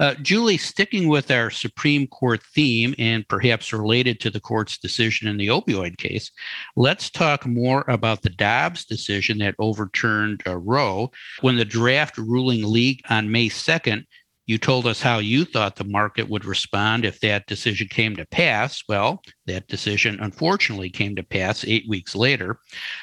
Uh, 0.00 0.14
Julie, 0.14 0.56
sticking 0.56 1.08
with 1.08 1.30
our 1.30 1.50
Supreme 1.50 2.06
Court 2.06 2.42
theme 2.42 2.94
and 2.98 3.28
perhaps 3.28 3.74
related 3.74 4.18
to 4.20 4.30
the 4.30 4.40
court's 4.40 4.78
decision 4.78 5.28
in 5.28 5.36
the 5.36 5.48
opioid 5.48 5.98
case, 5.98 6.30
let's 6.76 7.10
talk 7.10 7.44
more 7.44 7.84
about 7.88 8.22
the 8.22 8.30
Dobbs 8.30 8.86
decision 8.86 9.36
that 9.38 9.54
overturned 9.58 10.42
uh, 10.46 10.56
Roe. 10.56 11.10
When 11.42 11.56
the 11.56 11.66
draft 11.66 12.16
ruling 12.16 12.64
leaked 12.64 13.10
on 13.10 13.30
May 13.30 13.50
2nd, 13.50 14.06
you 14.48 14.56
told 14.56 14.86
us 14.86 15.02
how 15.02 15.18
you 15.18 15.44
thought 15.44 15.76
the 15.76 15.84
market 15.84 16.28
would 16.28 16.46
respond 16.46 17.04
if 17.04 17.20
that 17.20 17.46
decision 17.46 17.86
came 17.86 18.16
to 18.16 18.26
pass. 18.26 18.82
Well, 18.88 19.20
that 19.46 19.68
decision 19.68 20.18
unfortunately 20.20 20.88
came 20.88 21.14
to 21.16 21.22
pass 21.22 21.66
eight 21.66 21.84
weeks 21.86 22.16
later. 22.16 22.58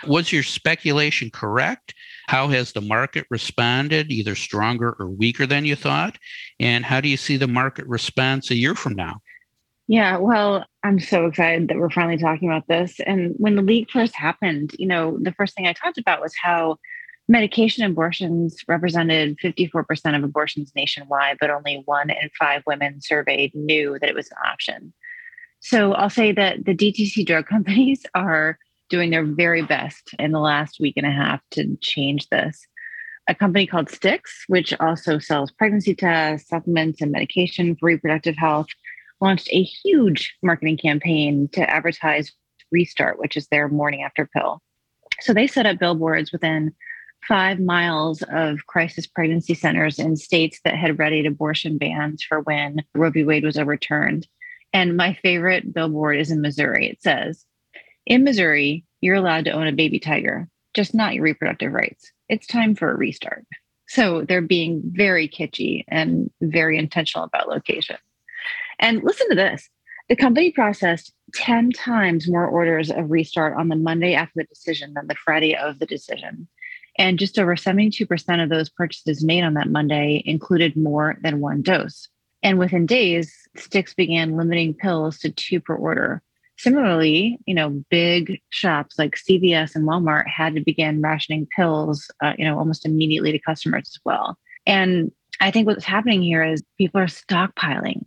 Was 0.08 0.34
your 0.34 0.42
speculation 0.42 1.30
correct? 1.30 1.94
How 2.28 2.48
has 2.48 2.72
the 2.72 2.82
market 2.82 3.28
responded, 3.30 4.12
either 4.12 4.34
stronger 4.34 4.96
or 5.00 5.08
weaker 5.08 5.46
than 5.46 5.66
you 5.66 5.75
thought? 5.75 6.18
And 6.60 6.84
how 6.84 7.00
do 7.00 7.08
you 7.08 7.18
see 7.18 7.38
the 7.38 7.48
market 7.48 7.86
response 7.86 8.50
a 8.50 8.56
year 8.56 8.74
from 8.74 8.96
now? 8.96 9.22
Yeah, 9.88 10.18
well, 10.18 10.66
I'm 10.82 11.00
so 11.00 11.28
excited 11.28 11.68
that 11.68 11.78
we're 11.78 11.92
finally 11.92 12.18
talking 12.18 12.50
about 12.50 12.68
this. 12.68 13.00
And 13.06 13.36
when 13.38 13.56
the 13.56 13.62
leak 13.62 13.92
first 13.92 14.16
happened, 14.16 14.75
you 14.80 14.88
know, 14.88 15.20
the 15.22 15.34
first 15.34 15.56
thing 15.56 15.68
I 15.68 15.74
talked 15.74 16.00
about 16.00 16.22
was 16.22 16.34
how 16.42 16.80
medication 17.27 17.84
abortions 17.84 18.58
represented 18.67 19.38
54% 19.39 20.15
of 20.15 20.24
abortions 20.24 20.72
nationwide, 20.75 21.38
but 21.39 21.50
only 21.50 21.82
one 21.86 22.10
in 22.10 22.29
five 22.38 22.63
women 22.67 23.01
surveyed 23.01 23.53
knew 23.55 23.98
that 24.00 24.10
it 24.10 24.15
was 24.15 24.29
an 24.32 24.38
option. 24.46 24.94
So 25.60 25.94
I'll 25.94 26.10
say 26.10 26.32
that 26.32 26.65
the 26.65 26.75
DTC 26.75 27.25
drug 27.25 27.48
companies 27.50 28.05
are 28.13 28.60
doing 28.89 29.10
their 29.10 29.25
very 29.25 29.63
best 29.63 30.12
in 30.20 30.32
the 30.32 30.39
last 30.39 30.79
week 30.79 30.94
and 30.98 31.08
a 31.08 31.12
half 31.12 31.41
to 31.51 31.75
change 31.82 32.29
this. 32.29 32.67
A 33.27 33.34
company 33.34 33.65
called 33.65 33.88
Stix, 33.88 34.22
which 34.48 34.72
also 34.79 35.17
sells 35.17 35.51
pregnancy 35.51 35.96
tests, 35.96 36.48
supplements, 36.48 37.01
and 37.01 37.12
medication 37.12 37.75
for 37.75 37.88
reproductive 37.88 38.38
health, 38.38 38.67
launched 39.20 39.50
a 39.51 39.63
huge 39.63 40.36
marketing 40.44 40.77
campaign 40.77 41.50
to 41.53 41.67
advertise 41.67 42.32
Restart, 42.72 43.17
which 43.17 43.36
is 43.36 43.48
their 43.48 43.67
morning 43.67 44.03
after 44.03 44.27
pill. 44.27 44.62
So 45.22 45.34
they 45.34 45.48
set 45.48 45.65
up 45.65 45.79
billboards 45.79 46.32
within 46.32 46.75
five 47.27 47.60
miles 47.60 48.24
of 48.32 48.65
crisis 48.67 49.08
pregnancy 49.08 49.53
centers 49.53 50.00
in 50.00 50.15
states 50.15 50.60
that 50.63 50.75
had 50.75 51.00
readied 51.00 51.25
abortion 51.25 51.77
bans 51.77 52.24
for 52.24 52.41
when 52.41 52.84
Roe 52.94 53.10
v. 53.10 53.24
Wade 53.24 53.44
was 53.44 53.58
overturned. 53.58 54.27
And 54.74 54.98
my 54.98 55.13
favorite 55.22 55.74
billboard 55.74 56.20
is 56.20 56.32
in 56.32 56.41
Missouri. 56.41 56.89
It 56.89 57.01
says, 57.01 57.46
In 58.05 58.24
Missouri, 58.24 58.84
you're 59.01 59.15
allowed 59.15 59.46
to 59.46 59.51
own 59.51 59.67
a 59.67 59.72
baby 59.72 60.00
tiger, 60.00 60.48
just 60.74 60.94
not 60.94 61.13
your 61.13 61.24
reproductive 61.24 61.72
rights. 61.72 62.12
It's 62.29 62.48
time 62.48 62.75
for 62.75 62.91
a 62.91 62.98
restart. 62.98 63.46
So 63.88 64.24
they're 64.24 64.41
being 64.41 64.82
very 64.86 65.27
kitschy 65.27 65.84
and 65.88 66.29
very 66.41 66.77
intentional 66.77 67.25
about 67.25 67.48
location. 67.48 67.98
And 68.79 69.03
listen 69.03 69.29
to 69.29 69.36
this 69.36 69.70
the 70.08 70.15
company 70.15 70.51
processed 70.51 71.13
10 71.34 71.72
times 71.72 72.29
more 72.29 72.46
orders 72.46 72.91
of 72.91 73.10
restart 73.10 73.58
on 73.58 73.70
the 73.70 73.75
Monday 73.75 74.13
after 74.13 74.34
the 74.36 74.44
decision 74.44 74.94
than 74.94 75.08
the 75.08 75.15
Friday 75.15 75.55
of 75.55 75.79
the 75.79 75.88
decision. 75.88 76.48
And 76.98 77.20
just 77.20 77.38
over 77.38 77.56
72% 77.56 78.44
of 78.44 78.50
those 78.50 78.70
purchases 78.70 79.24
made 79.24 79.44
on 79.44 79.56
that 79.56 79.70
Monday 79.70 80.24
included 80.25 80.78
more 80.78 81.18
than 81.22 81.42
one 81.42 81.62
dose. 81.62 82.08
And 82.42 82.58
within 82.60 82.86
days, 82.86 83.34
Stix 83.58 83.96
began 83.96 84.38
limiting 84.38 84.74
pills 84.74 85.18
to 85.20 85.32
two 85.32 85.60
per 85.60 85.75
order. 85.75 86.22
Similarly, 86.58 87.38
you 87.46 87.54
know, 87.54 87.84
big 87.90 88.40
shops 88.50 88.98
like 88.98 89.18
CVS 89.18 89.75
and 89.75 89.86
Walmart 89.86 90.28
had 90.28 90.56
to 90.56 90.62
begin 90.62 91.02
rationing 91.02 91.48
pills, 91.54 92.10
uh, 92.24 92.34
you 92.38 92.46
know, 92.46 92.58
almost 92.58 92.86
immediately 92.86 93.34
to 93.34 93.40
customers 93.40 93.84
as 93.88 94.00
well. 94.06 94.38
And 94.66 95.12
I 95.42 95.52
think 95.52 95.68
what's 95.68 95.84
happening 95.84 96.24
here 96.24 96.44
is 96.44 96.64
people 96.78 97.02
are 97.02 97.08
stockpiling, 97.08 98.06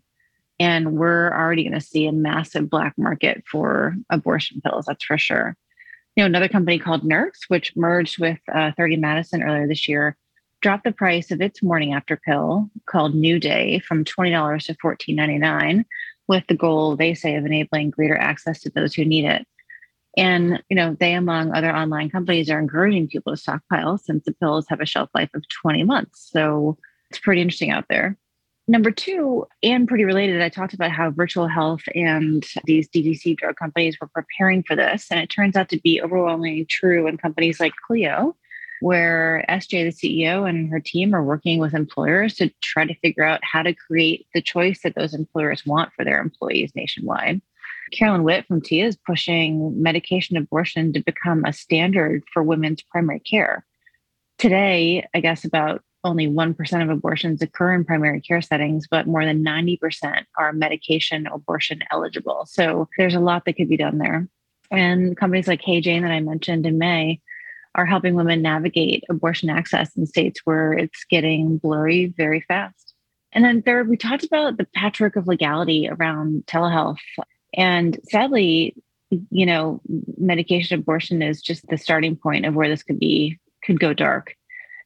and 0.58 0.92
we're 0.92 1.30
already 1.30 1.62
going 1.62 1.78
to 1.78 1.80
see 1.80 2.06
a 2.06 2.12
massive 2.12 2.70
black 2.70 2.94
market 2.96 3.44
for 3.50 3.96
abortion 4.08 4.62
pills. 4.62 4.86
That's 4.86 5.04
for 5.04 5.18
sure 5.18 5.56
you 6.18 6.24
know, 6.24 6.26
another 6.26 6.48
company 6.48 6.80
called 6.80 7.04
Nurx, 7.04 7.44
which 7.46 7.76
merged 7.76 8.18
with 8.18 8.40
uh, 8.52 8.72
30 8.76 8.96
Madison 8.96 9.40
earlier 9.40 9.68
this 9.68 9.86
year, 9.86 10.16
dropped 10.60 10.82
the 10.82 10.90
price 10.90 11.30
of 11.30 11.40
its 11.40 11.62
morning 11.62 11.92
after 11.92 12.16
pill 12.16 12.68
called 12.86 13.14
New 13.14 13.38
Day 13.38 13.78
from 13.78 14.04
$20 14.04 14.64
to 14.64 14.74
$14.99 14.74 15.84
with 16.26 16.42
the 16.48 16.56
goal, 16.56 16.96
they 16.96 17.14
say, 17.14 17.36
of 17.36 17.46
enabling 17.46 17.90
greater 17.90 18.16
access 18.16 18.60
to 18.62 18.70
those 18.70 18.94
who 18.94 19.04
need 19.04 19.26
it. 19.26 19.46
And, 20.16 20.60
you 20.68 20.74
know, 20.74 20.96
they, 20.98 21.14
among 21.14 21.52
other 21.52 21.72
online 21.72 22.10
companies, 22.10 22.50
are 22.50 22.58
encouraging 22.58 23.06
people 23.06 23.32
to 23.32 23.36
stockpile 23.36 23.96
since 23.96 24.24
the 24.24 24.34
pills 24.34 24.66
have 24.70 24.80
a 24.80 24.86
shelf 24.86 25.10
life 25.14 25.30
of 25.34 25.44
20 25.62 25.84
months. 25.84 26.28
So 26.32 26.78
it's 27.10 27.20
pretty 27.20 27.42
interesting 27.42 27.70
out 27.70 27.84
there. 27.88 28.18
Number 28.70 28.90
two, 28.90 29.46
and 29.62 29.88
pretty 29.88 30.04
related, 30.04 30.42
I 30.42 30.50
talked 30.50 30.74
about 30.74 30.90
how 30.90 31.10
virtual 31.10 31.48
health 31.48 31.80
and 31.94 32.44
these 32.64 32.86
DTC 32.86 33.38
drug 33.38 33.56
companies 33.56 33.96
were 33.98 34.08
preparing 34.08 34.62
for 34.62 34.76
this. 34.76 35.06
And 35.10 35.18
it 35.18 35.28
turns 35.28 35.56
out 35.56 35.70
to 35.70 35.80
be 35.80 36.02
overwhelmingly 36.02 36.66
true 36.66 37.06
in 37.06 37.16
companies 37.16 37.60
like 37.60 37.72
Cleo, 37.86 38.36
where 38.82 39.42
SJ, 39.48 39.70
the 39.90 40.22
CEO, 40.22 40.46
and 40.46 40.68
her 40.68 40.80
team 40.80 41.14
are 41.14 41.24
working 41.24 41.60
with 41.60 41.72
employers 41.72 42.34
to 42.34 42.50
try 42.60 42.84
to 42.84 42.94
figure 42.96 43.24
out 43.24 43.40
how 43.42 43.62
to 43.62 43.72
create 43.72 44.26
the 44.34 44.42
choice 44.42 44.82
that 44.82 44.94
those 44.94 45.14
employers 45.14 45.64
want 45.64 45.90
for 45.94 46.04
their 46.04 46.20
employees 46.20 46.70
nationwide. 46.74 47.40
Carolyn 47.90 48.22
Witte 48.22 48.46
from 48.46 48.60
TIA 48.60 48.84
is 48.84 48.98
pushing 48.98 49.82
medication 49.82 50.36
abortion 50.36 50.92
to 50.92 51.02
become 51.02 51.42
a 51.46 51.54
standard 51.54 52.22
for 52.34 52.42
women's 52.42 52.82
primary 52.82 53.20
care. 53.20 53.64
Today, 54.36 55.08
I 55.14 55.20
guess 55.20 55.46
about 55.46 55.82
only 56.08 56.26
1% 56.26 56.82
of 56.82 56.90
abortions 56.90 57.42
occur 57.42 57.74
in 57.74 57.84
primary 57.84 58.20
care 58.20 58.40
settings, 58.40 58.86
but 58.90 59.06
more 59.06 59.24
than 59.24 59.44
90% 59.44 60.24
are 60.36 60.52
medication 60.52 61.26
abortion 61.26 61.82
eligible. 61.90 62.46
So 62.46 62.88
there's 62.96 63.14
a 63.14 63.20
lot 63.20 63.44
that 63.44 63.54
could 63.54 63.68
be 63.68 63.76
done 63.76 63.98
there. 63.98 64.26
And 64.70 65.16
companies 65.16 65.46
like 65.46 65.62
Hey 65.62 65.80
Jane 65.80 66.02
that 66.02 66.10
I 66.10 66.20
mentioned 66.20 66.66
in 66.66 66.78
May 66.78 67.20
are 67.74 67.86
helping 67.86 68.14
women 68.14 68.42
navigate 68.42 69.04
abortion 69.08 69.50
access 69.50 69.94
in 69.96 70.06
states 70.06 70.40
where 70.44 70.72
it's 70.72 71.04
getting 71.04 71.58
blurry 71.58 72.06
very 72.16 72.40
fast. 72.40 72.94
And 73.32 73.44
then 73.44 73.62
third, 73.62 73.88
we 73.88 73.96
talked 73.96 74.24
about 74.24 74.56
the 74.56 74.66
patchwork 74.74 75.16
of 75.16 75.28
legality 75.28 75.88
around 75.88 76.44
telehealth. 76.46 76.96
And 77.54 77.98
sadly, 78.10 78.74
you 79.10 79.46
know, 79.46 79.80
medication 80.16 80.78
abortion 80.78 81.22
is 81.22 81.42
just 81.42 81.66
the 81.68 81.78
starting 81.78 82.16
point 82.16 82.46
of 82.46 82.54
where 82.54 82.68
this 82.68 82.82
could 82.82 82.98
be, 82.98 83.38
could 83.62 83.78
go 83.78 83.92
dark 83.92 84.34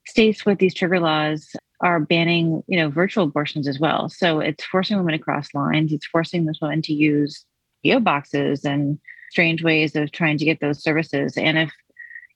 states 0.07 0.45
with 0.45 0.59
these 0.59 0.75
trigger 0.75 1.01
laws 1.01 1.55
are 1.83 2.01
banning, 2.01 2.63
you 2.69 2.79
know, 2.79 2.89
virtual 2.89 3.25
abortions 3.25 3.67
as 3.67 3.79
well. 3.79 4.09
So 4.09 4.41
it's 4.41 4.65
forcing 4.65 4.97
women 4.97 5.13
to 5.13 5.19
cross 5.19 5.49
lines. 5.55 5.93
It's 5.93 6.07
forcing 6.07 6.45
those 6.45 6.61
women 6.61 6.83
to 6.83 6.93
use 6.93 7.45
PO 7.85 8.01
boxes 8.01 8.65
and 8.65 8.99
strange 9.31 9.63
ways 9.63 9.97
of 9.97 10.13
trying 10.13 10.39
to 10.39 10.45
get 10.45 10.61
those 10.61 10.83
services. 10.83 11.37
And 11.37 11.59
if 11.59 11.73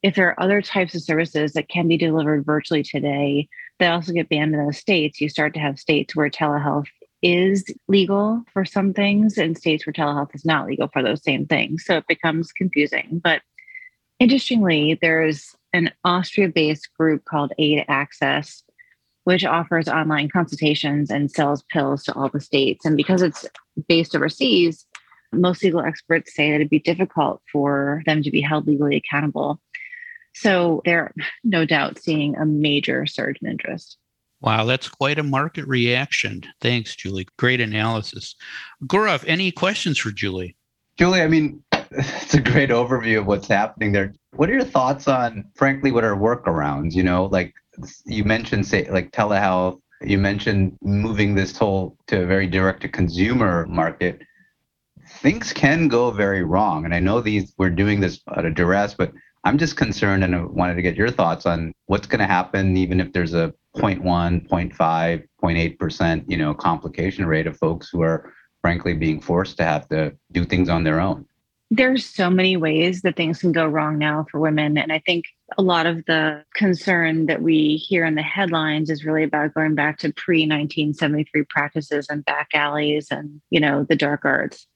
if 0.03 0.15
there 0.15 0.29
are 0.29 0.41
other 0.41 0.63
types 0.63 0.95
of 0.95 1.03
services 1.03 1.55
that 1.55 1.69
can 1.69 1.89
be 1.89 1.97
delivered 1.97 2.45
virtually 2.45 2.83
today 2.83 3.49
that 3.81 3.93
also 3.93 4.13
get 4.13 4.29
banned 4.29 4.55
in 4.55 4.65
those 4.65 4.79
states, 4.79 5.21
you 5.21 5.29
start 5.29 5.53
to 5.55 5.61
have 5.61 5.81
states 5.81 6.15
where 6.15 6.31
telehealth 6.31 6.87
is 7.23 7.65
legal 7.89 8.45
for 8.53 8.65
some 8.65 8.93
things 8.93 9.37
and 9.37 9.57
states 9.57 9.85
where 9.85 9.93
telehealth 9.93 10.35
is 10.35 10.45
not 10.45 10.67
legal 10.67 10.89
for 10.93 11.03
those 11.03 11.25
same 11.25 11.47
things. 11.47 11.85
So 11.85 11.97
it 11.97 12.07
becomes 12.07 12.53
confusing. 12.53 13.21
But 13.25 13.43
interestingly, 14.21 14.99
there's 15.01 15.56
an 15.73 15.91
Austria 16.05 16.49
based 16.49 16.89
group 16.99 17.25
called 17.25 17.53
Aid 17.59 17.85
Access, 17.89 18.63
which 19.25 19.45
offers 19.45 19.89
online 19.89 20.29
consultations 20.29 21.11
and 21.11 21.31
sells 21.31 21.63
pills 21.65 22.05
to 22.05 22.15
all 22.15 22.29
the 22.29 22.41
states. 22.41 22.85
And 22.85 22.97
because 22.97 23.23
it's 23.23 23.45
based 23.89 24.15
overseas, 24.15 24.87
most 25.33 25.63
legal 25.63 25.81
experts 25.81 26.35
say 26.35 26.51
that 26.51 26.57
it'd 26.57 26.71
be 26.71 26.79
difficult 26.79 27.43
for 27.53 28.03
them 28.07 28.23
to 28.23 28.31
be 28.31 28.41
held 28.41 28.67
legally 28.67 28.97
accountable. 28.97 29.61
So 30.35 30.83
they're 30.85 31.13
no 31.45 31.65
doubt 31.65 31.99
seeing 31.99 32.37
a 32.37 32.45
major 32.45 33.07
surge 33.07 33.39
in 33.43 33.49
interest. 33.49 33.97
Wow, 34.41 34.65
that's 34.65 34.89
quite 34.89 35.19
a 35.19 35.23
market 35.23 35.67
reaction. 35.67 36.43
Thanks, 36.61 36.95
Julie. 36.95 37.27
Great 37.39 37.61
analysis. 37.61 38.35
Gaurav, 38.85 39.25
any 39.27 39.51
questions 39.51 39.99
for 39.99 40.11
Julie? 40.11 40.57
Julie, 40.99 41.23
I 41.23 41.27
mean, 41.27 41.63
it's 41.90 42.35
a 42.35 42.40
great 42.40 42.71
overview 42.71 43.19
of 43.19 43.26
what's 43.26 43.49
happening 43.49 43.93
there. 43.93 44.12
What 44.35 44.50
are 44.50 44.55
your 44.55 44.64
thoughts 44.64 45.07
on, 45.09 45.45
frankly, 45.55 45.93
what 45.93 46.05
are 46.05 46.16
workarounds? 46.16 46.95
You 46.95 47.02
know, 47.02 47.26
like 47.26 47.55
you 48.05 48.25
mentioned, 48.25 48.66
say, 48.66 48.90
like 48.90 49.12
telehealth. 49.12 49.81
You 50.02 50.19
mentioned 50.19 50.76
moving 50.83 51.35
this 51.35 51.57
whole 51.57 51.97
to 52.09 52.23
a 52.23 52.26
very 52.26 52.47
direct 52.47 52.83
to 52.83 52.88
consumer 52.88 53.66
market. 53.66 54.21
Things 55.09 55.52
can 55.52 55.88
go 55.88 56.11
very 56.11 56.43
wrong, 56.43 56.85
and 56.85 56.95
I 56.95 57.00
know 57.00 57.21
these 57.21 57.55
we're 57.57 57.71
doing 57.71 58.00
this 58.00 58.21
out 58.37 58.45
of 58.45 58.55
duress, 58.55 58.95
but 58.95 59.12
I'm 59.45 59.57
just 59.57 59.76
concerned, 59.76 60.25
and 60.25 60.35
I 60.35 60.45
wanted 60.45 60.75
to 60.75 60.83
get 60.83 60.97
your 60.97 61.11
thoughts 61.11 61.47
on 61.47 61.73
what's 61.87 62.07
going 62.07 62.19
to 62.19 62.26
happen, 62.26 62.76
even 62.76 63.00
if 63.00 63.12
there's 63.12 63.33
a 63.33 63.55
0.1, 63.76 64.02
0.5, 64.49 64.76
0.8 64.76 65.78
percent, 65.78 66.25
you 66.28 66.37
know, 66.37 66.52
complication 66.52 67.25
rate 67.25 67.47
of 67.47 67.57
folks 67.57 67.88
who 67.90 68.02
are 68.02 68.35
frankly 68.61 68.93
being 68.93 69.21
forced 69.21 69.57
to 69.59 69.64
have 69.64 69.88
to 69.88 70.12
do 70.33 70.45
things 70.45 70.69
on 70.69 70.83
their 70.83 71.00
own 71.00 71.25
there's 71.71 72.07
so 72.07 72.31
many 72.31 72.57
ways 72.57 73.03
that 73.03 73.17
things 73.17 73.41
can 73.41 73.51
go 73.51 73.67
wrong 73.67 73.99
now 73.99 74.25
for 74.31 74.39
women. 74.39 74.79
And 74.79 74.93
i 74.93 75.01
think 75.01 75.27
a 75.59 75.63
lot 75.63 75.87
of 75.87 76.05
the 76.07 76.45
concern 76.55 77.27
that 77.27 77.43
we 77.43 77.77
hear 77.77 78.05
in 78.05 78.15
the 78.15 78.23
headlines 78.23 78.91
is 78.91 79.05
really 79.05 79.25
about 79.25 79.55
going 79.55 79.75
back 79.75 79.99
to 79.99 80.13
pre-1973 80.13 81.49
practices 81.49 82.07
and 82.09 82.25
back 82.25 82.49
alleys 82.55 83.09
and 83.11 83.41
you 83.51 83.61
know 83.61 83.85
the 83.85 83.97
dark 83.97 84.25
arts. 84.25 84.67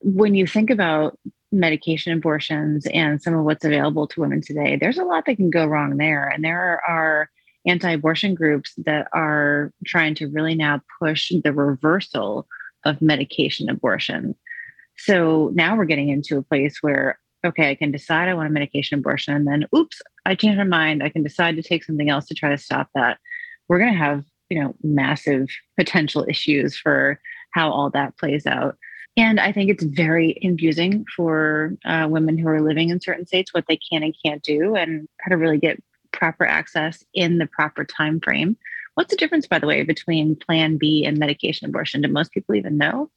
When 0.00 0.34
you 0.34 0.46
think 0.46 0.70
about 0.70 1.18
medication 1.52 2.12
abortions 2.12 2.86
and 2.92 3.22
some 3.22 3.34
of 3.34 3.44
what's 3.44 3.64
available 3.64 4.08
to 4.08 4.20
women 4.20 4.42
today 4.42 4.76
there's 4.76 4.98
a 4.98 5.04
lot 5.04 5.24
that 5.26 5.36
can 5.36 5.50
go 5.50 5.66
wrong 5.66 5.96
there. 5.96 6.28
And 6.28 6.44
there 6.44 6.80
are 6.86 7.30
anti-abortion 7.66 8.34
groups 8.34 8.74
that 8.84 9.08
are 9.12 9.72
trying 9.86 10.14
to 10.16 10.26
really 10.28 10.54
now 10.54 10.82
push 11.00 11.32
the 11.42 11.52
reversal 11.52 12.46
of 12.84 13.00
medication 13.00 13.70
abortion 13.70 14.34
so 14.96 15.50
now 15.54 15.76
we're 15.76 15.84
getting 15.84 16.08
into 16.08 16.38
a 16.38 16.42
place 16.42 16.78
where, 16.80 17.18
okay, 17.44 17.70
I 17.70 17.74
can 17.74 17.90
decide 17.90 18.28
I 18.28 18.34
want 18.34 18.48
a 18.48 18.52
medication 18.52 18.98
abortion, 18.98 19.34
and 19.34 19.46
then 19.46 19.66
oops, 19.76 20.00
I 20.24 20.34
change 20.34 20.56
my 20.56 20.64
mind. 20.64 21.02
I 21.02 21.08
can 21.08 21.22
decide 21.22 21.56
to 21.56 21.62
take 21.62 21.84
something 21.84 22.10
else 22.10 22.26
to 22.26 22.34
try 22.34 22.50
to 22.50 22.58
stop 22.58 22.88
that. 22.94 23.18
We're 23.68 23.78
going 23.78 23.92
to 23.92 23.98
have, 23.98 24.24
you 24.50 24.62
know, 24.62 24.74
massive 24.82 25.48
potential 25.78 26.24
issues 26.28 26.76
for 26.76 27.20
how 27.52 27.70
all 27.70 27.90
that 27.90 28.16
plays 28.18 28.46
out. 28.46 28.76
And 29.16 29.38
I 29.38 29.52
think 29.52 29.70
it's 29.70 29.84
very 29.84 30.38
confusing 30.42 31.04
for 31.14 31.76
uh, 31.84 32.08
women 32.10 32.36
who 32.36 32.48
are 32.48 32.60
living 32.60 32.90
in 32.90 33.00
certain 33.00 33.26
states 33.26 33.54
what 33.54 33.64
they 33.68 33.78
can 33.78 34.02
and 34.02 34.16
can't 34.24 34.42
do, 34.42 34.74
and 34.74 35.08
how 35.20 35.30
to 35.30 35.36
really 35.36 35.58
get 35.58 35.82
proper 36.12 36.46
access 36.46 37.04
in 37.14 37.38
the 37.38 37.46
proper 37.46 37.84
time 37.84 38.20
frame. 38.20 38.56
What's 38.94 39.10
the 39.10 39.16
difference, 39.16 39.46
by 39.46 39.58
the 39.58 39.66
way, 39.66 39.82
between 39.82 40.36
Plan 40.36 40.78
B 40.78 41.04
and 41.04 41.18
medication 41.18 41.68
abortion? 41.68 42.02
Do 42.02 42.08
most 42.08 42.32
people 42.32 42.54
even 42.54 42.78
know? 42.78 43.10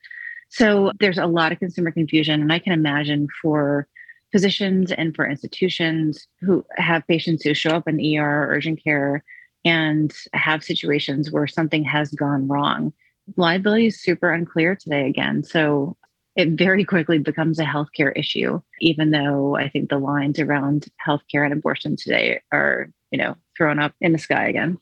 So 0.49 0.91
there's 0.99 1.17
a 1.17 1.25
lot 1.25 1.51
of 1.51 1.59
consumer 1.59 1.91
confusion. 1.91 2.41
And 2.41 2.51
I 2.51 2.59
can 2.59 2.73
imagine 2.73 3.27
for 3.41 3.87
physicians 4.31 4.91
and 4.91 5.15
for 5.15 5.27
institutions 5.27 6.27
who 6.41 6.65
have 6.77 7.07
patients 7.07 7.43
who 7.43 7.53
show 7.53 7.71
up 7.71 7.87
in 7.87 7.99
ER 7.99 8.43
or 8.43 8.47
urgent 8.49 8.83
care 8.83 9.23
and 9.65 10.13
have 10.33 10.63
situations 10.63 11.31
where 11.31 11.47
something 11.47 11.83
has 11.83 12.11
gone 12.11 12.47
wrong. 12.47 12.93
Liability 13.35 13.87
is 13.87 14.01
super 14.01 14.31
unclear 14.31 14.75
today 14.75 15.07
again. 15.07 15.43
So 15.43 15.97
it 16.35 16.51
very 16.51 16.85
quickly 16.85 17.17
becomes 17.17 17.59
a 17.59 17.63
healthcare 17.63 18.13
issue, 18.15 18.61
even 18.79 19.11
though 19.11 19.55
I 19.55 19.69
think 19.69 19.89
the 19.89 19.97
lines 19.97 20.39
around 20.39 20.85
healthcare 21.05 21.43
and 21.43 21.51
abortion 21.51 21.95
today 21.95 22.39
are, 22.51 22.89
you 23.11 23.17
know, 23.17 23.35
thrown 23.57 23.79
up 23.79 23.93
in 23.99 24.11
the 24.11 24.19
sky 24.19 24.47
again 24.47 24.77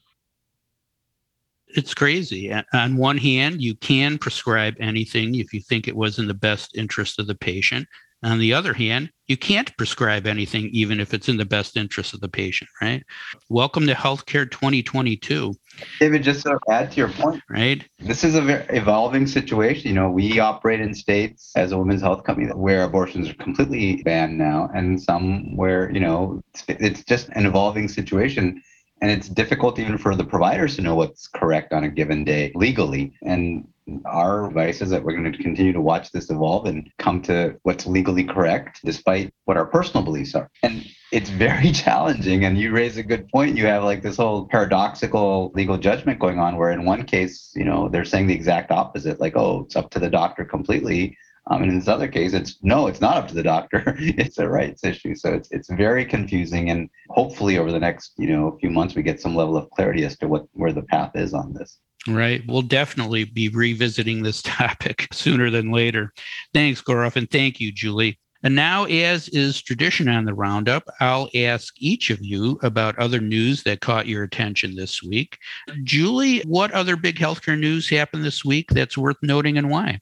it's 1.76 1.94
crazy. 1.94 2.54
On 2.74 2.98
one 2.98 3.18
hand, 3.18 3.62
you 3.62 3.76
can 3.76 4.18
prescribe 4.18 4.76
anything 4.80 5.36
if 5.36 5.54
you 5.54 5.60
think 5.60 5.88
it 5.88 5.96
was 5.96 6.18
in 6.18 6.28
the 6.28 6.34
best 6.34 6.76
interest 6.78 7.20
of 7.20 7.28
the 7.28 7.36
patient. 7.36 7.88
On 8.24 8.40
the 8.40 8.54
other 8.54 8.74
hand, 8.74 9.12
you 9.28 9.36
can't 9.36 9.76
prescribe 9.78 10.26
anything 10.26 10.70
even 10.72 11.00
if 11.00 11.14
it's 11.14 11.28
in 11.28 11.38
the 11.38 11.46
best 11.46 11.76
interest 11.76 12.14
of 12.14 12.22
the 12.22 12.30
patient, 12.30 12.70
right? 12.82 13.04
Welcome 13.50 13.86
to 13.88 13.94
Healthcare 13.94 14.50
2022. 14.50 15.54
David, 16.00 16.24
just 16.24 16.44
to 16.44 16.58
add 16.70 16.92
to 16.92 16.98
your 16.98 17.10
point, 17.10 17.44
right? 17.50 17.84
This 18.00 18.24
is 18.24 18.36
a 18.36 18.42
very 18.42 18.66
evolving 18.70 19.28
situation. 19.28 19.90
You 19.90 19.96
know, 19.96 20.10
we 20.10 20.40
operate 20.40 20.80
in 20.80 20.96
states 20.96 21.52
as 21.56 21.72
a 21.72 21.78
women's 21.78 22.02
health 22.02 22.24
company 22.24 22.48
where 22.54 22.84
abortions 22.84 23.30
are 23.30 23.36
completely 23.36 24.02
banned 24.04 24.38
now, 24.38 24.70
and 24.74 25.00
some 25.00 25.56
where, 25.56 25.92
you 25.92 26.00
know, 26.00 26.42
it's, 26.54 26.64
it's 26.68 27.04
just 27.04 27.28
an 27.30 27.46
evolving 27.46 27.90
situation 27.90 28.62
and 29.02 29.12
it's 29.12 29.30
difficult 29.30 29.78
even 29.80 29.98
for 29.98 30.16
the 30.16 30.24
providers 30.24 30.76
to 30.76 30.82
know 30.82 30.96
what's 30.96 31.28
correct 31.28 31.74
on 31.74 31.84
a 31.84 31.90
given 31.90 32.24
day 32.24 32.52
legally. 32.56 33.14
And 33.22 33.68
our 34.06 34.48
advice 34.48 34.82
is 34.82 34.90
that 34.90 35.04
we're 35.04 35.16
going 35.16 35.32
to 35.32 35.44
continue 35.44 35.74
to 35.74 35.82
watch 35.82 36.12
this 36.12 36.30
evolve 36.30 36.66
and 36.66 36.90
come 36.98 37.22
to 37.24 37.56
what's 37.64 37.86
legally 37.86 38.24
correct, 38.24 38.80
despite 38.84 39.34
what 39.46 39.58
our 39.58 39.66
personal 39.66 40.04
beliefs 40.04 40.34
are. 40.34 40.50
And 40.64 40.86
it's 41.12 41.30
very 41.30 41.72
challenging. 41.84 42.46
And 42.46 42.58
you 42.58 42.72
raise 42.72 42.98
a 42.98 43.04
good 43.04 43.28
point. 43.30 43.58
You 43.58 43.68
have 43.68 43.84
like 43.84 44.02
this 44.02 44.18
whole 44.18 44.48
paradoxical 44.48 45.52
legal 45.54 45.78
judgment 45.78 46.20
going 46.20 46.40
on, 46.40 46.56
where 46.56 46.72
in 46.72 46.86
one 46.86 47.06
case, 47.06 47.52
you 47.56 47.66
know, 47.66 47.90
they're 47.90 48.06
saying 48.06 48.28
the 48.28 48.34
exact 48.34 48.72
opposite, 48.72 49.20
like, 49.20 49.36
oh, 49.36 49.64
it's 49.66 49.76
up 49.76 49.92
to 49.92 50.00
the 50.00 50.10
doctor 50.10 50.46
completely. 50.46 51.18
Um, 51.48 51.62
and 51.62 51.72
in 51.72 51.80
this 51.80 51.88
other 51.88 52.08
case, 52.08 52.34
it's 52.34 52.58
no, 52.64 52.88
it's 52.88 53.02
not 53.02 53.18
up 53.18 53.28
to 53.28 53.36
the 53.36 53.44
doctor. 53.44 53.84
it's 54.00 54.40
a 54.40 54.50
rights 54.50 54.84
issue. 54.84 55.16
So 55.16 55.34
it's 55.34 55.50
it's 55.52 55.70
very 55.70 56.06
confusing. 56.06 56.70
And 56.70 56.90
hopefully, 57.10 57.58
over 57.58 57.72
the 57.72 57.80
next 57.80 58.14
you 58.18 58.28
know 58.28 58.58
few 58.60 58.70
months, 58.70 58.96
we 58.96 59.04
get 59.04 59.22
some 59.22 59.36
level 59.36 59.56
of 59.58 59.70
clarity 59.70 60.04
as 60.06 60.18
to 60.18 60.28
what 60.28 60.46
where 60.54 60.74
the 60.74 60.84
path 60.84 61.12
is 61.16 61.34
on 61.34 61.54
this. 61.54 61.80
Right. 62.08 62.44
We'll 62.48 62.62
definitely 62.62 63.24
be 63.26 63.50
revisiting 63.50 64.24
this 64.24 64.42
topic 64.44 65.08
sooner 65.12 65.50
than 65.50 65.72
later. 65.72 66.14
Thanks, 66.54 66.82
Gaurav, 66.82 67.16
and 67.16 67.30
thank 67.30 67.60
you, 67.60 67.72
Julie. 67.72 68.20
And 68.44 68.54
now, 68.54 68.84
as 68.86 69.28
is 69.30 69.60
tradition 69.60 70.08
on 70.08 70.26
the 70.26 70.34
roundup, 70.36 70.84
I'll 71.00 71.30
ask 71.34 71.74
each 71.80 72.12
of 72.12 72.24
you 72.24 72.60
about 72.62 72.98
other 73.00 73.20
news 73.20 73.64
that 73.64 73.82
caught 73.82 74.06
your 74.06 74.22
attention 74.22 74.76
this 74.76 75.02
week. 75.02 75.40
Julie, 75.84 76.42
what 76.42 76.70
other 76.72 76.96
big 76.96 77.16
healthcare 77.16 77.60
news 77.60 77.90
happened 77.90 78.24
this 78.24 78.46
week 78.46 78.70
that's 78.70 79.00
worth 79.00 79.18
noting 79.24 79.58
and 79.58 79.72
why? 79.72 80.00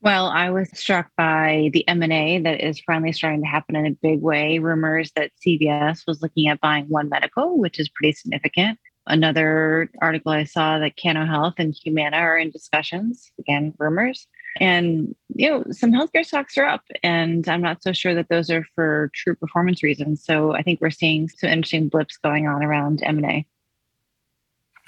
Well, 0.00 0.26
I 0.26 0.50
was 0.50 0.70
struck 0.78 1.10
by 1.16 1.70
the 1.72 1.86
M&A 1.88 2.40
that 2.42 2.64
is 2.64 2.80
finally 2.80 3.12
starting 3.12 3.40
to 3.42 3.48
happen 3.48 3.74
in 3.74 3.86
a 3.86 3.90
big 3.90 4.22
way. 4.22 4.60
Rumors 4.60 5.10
that 5.16 5.32
CVS 5.44 6.06
was 6.06 6.22
looking 6.22 6.46
at 6.48 6.60
buying 6.60 6.84
One 6.88 7.08
Medical, 7.08 7.58
which 7.58 7.80
is 7.80 7.88
pretty 7.88 8.12
significant. 8.12 8.78
Another 9.08 9.90
article 10.00 10.30
I 10.30 10.44
saw 10.44 10.78
that 10.78 10.96
Cano 10.96 11.26
Health 11.26 11.54
and 11.58 11.74
Humana 11.82 12.18
are 12.18 12.38
in 12.38 12.50
discussions. 12.50 13.32
Again, 13.40 13.74
rumors. 13.78 14.28
And 14.60 15.16
you 15.34 15.50
know, 15.50 15.64
some 15.70 15.92
healthcare 15.92 16.24
stocks 16.24 16.56
are 16.58 16.64
up, 16.64 16.82
and 17.02 17.48
I'm 17.48 17.62
not 17.62 17.82
so 17.82 17.92
sure 17.92 18.14
that 18.14 18.28
those 18.28 18.50
are 18.50 18.64
for 18.74 19.10
true 19.14 19.34
performance 19.34 19.82
reasons. 19.82 20.24
So 20.24 20.54
I 20.54 20.62
think 20.62 20.80
we're 20.80 20.90
seeing 20.90 21.28
some 21.28 21.50
interesting 21.50 21.88
blips 21.88 22.18
going 22.18 22.46
on 22.46 22.62
around 22.62 23.02
M&A. 23.02 23.46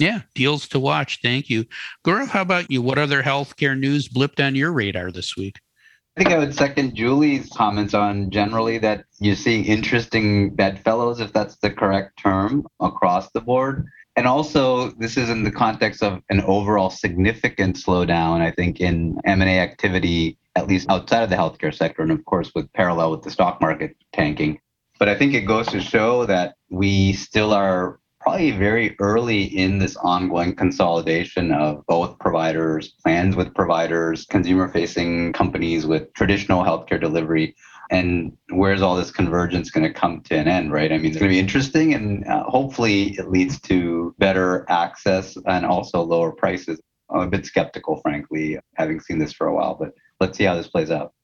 Yeah, 0.00 0.22
deals 0.34 0.66
to 0.68 0.80
watch. 0.80 1.18
Thank 1.22 1.50
you. 1.50 1.66
Gaurav, 2.06 2.28
how 2.28 2.40
about 2.40 2.70
you? 2.70 2.80
What 2.80 2.96
other 2.96 3.22
healthcare 3.22 3.78
news 3.78 4.08
blipped 4.08 4.44
on 4.44 4.54
your 4.54 4.72
radar 4.72 5.12
this 5.12 5.36
week? 5.36 5.58
I 6.16 6.22
think 6.22 6.34
I 6.34 6.38
would 6.38 6.54
second 6.54 6.94
Julie's 6.94 7.50
comments 7.50 7.92
on 7.92 8.30
generally 8.30 8.78
that 8.78 9.04
you're 9.20 9.36
seeing 9.36 9.66
interesting 9.66 10.54
bedfellows, 10.54 11.20
if 11.20 11.34
that's 11.34 11.56
the 11.56 11.70
correct 11.70 12.18
term, 12.18 12.66
across 12.80 13.30
the 13.32 13.42
board. 13.42 13.86
And 14.16 14.26
also, 14.26 14.90
this 14.92 15.18
is 15.18 15.28
in 15.28 15.44
the 15.44 15.52
context 15.52 16.02
of 16.02 16.22
an 16.30 16.40
overall 16.42 16.88
significant 16.88 17.76
slowdown, 17.76 18.40
I 18.40 18.52
think, 18.52 18.80
in 18.80 19.18
M&A 19.26 19.60
activity, 19.60 20.38
at 20.56 20.66
least 20.66 20.88
outside 20.88 21.22
of 21.22 21.30
the 21.30 21.36
healthcare 21.36 21.74
sector, 21.74 22.00
and 22.00 22.10
of 22.10 22.24
course, 22.24 22.50
with 22.54 22.72
parallel 22.72 23.10
with 23.10 23.22
the 23.22 23.30
stock 23.30 23.60
market 23.60 23.94
tanking. 24.14 24.60
But 24.98 25.10
I 25.10 25.14
think 25.14 25.34
it 25.34 25.42
goes 25.42 25.66
to 25.68 25.80
show 25.80 26.24
that 26.26 26.54
we 26.70 27.12
still 27.12 27.52
are 27.52 27.99
probably 28.20 28.50
very 28.50 28.94
early 28.98 29.44
in 29.44 29.78
this 29.78 29.96
ongoing 29.96 30.54
consolidation 30.54 31.52
of 31.52 31.84
both 31.86 32.18
providers, 32.18 32.88
plans 33.02 33.34
with 33.34 33.54
providers, 33.54 34.26
consumer 34.26 34.68
facing 34.68 35.32
companies 35.32 35.86
with 35.86 36.12
traditional 36.12 36.62
healthcare 36.62 37.00
delivery. 37.00 37.56
And 37.90 38.36
where's 38.50 38.82
all 38.82 38.94
this 38.94 39.10
convergence 39.10 39.70
going 39.70 39.90
to 39.90 39.92
come 39.92 40.20
to 40.22 40.36
an 40.36 40.46
end, 40.46 40.70
right? 40.70 40.92
I 40.92 40.98
mean, 40.98 41.06
it's 41.06 41.18
going 41.18 41.30
to 41.30 41.34
be 41.34 41.40
interesting 41.40 41.94
and 41.94 42.26
uh, 42.26 42.44
hopefully 42.44 43.14
it 43.18 43.30
leads 43.30 43.60
to 43.62 44.14
better 44.18 44.64
access 44.68 45.36
and 45.46 45.64
also 45.64 46.02
lower 46.02 46.30
prices. 46.30 46.78
I'm 47.08 47.22
a 47.22 47.26
bit 47.26 47.46
skeptical, 47.46 48.00
frankly, 48.02 48.58
having 48.74 49.00
seen 49.00 49.18
this 49.18 49.32
for 49.32 49.48
a 49.48 49.54
while, 49.54 49.74
but 49.74 49.92
let's 50.20 50.38
see 50.38 50.44
how 50.44 50.54
this 50.54 50.68
plays 50.68 50.90
out. 50.90 51.14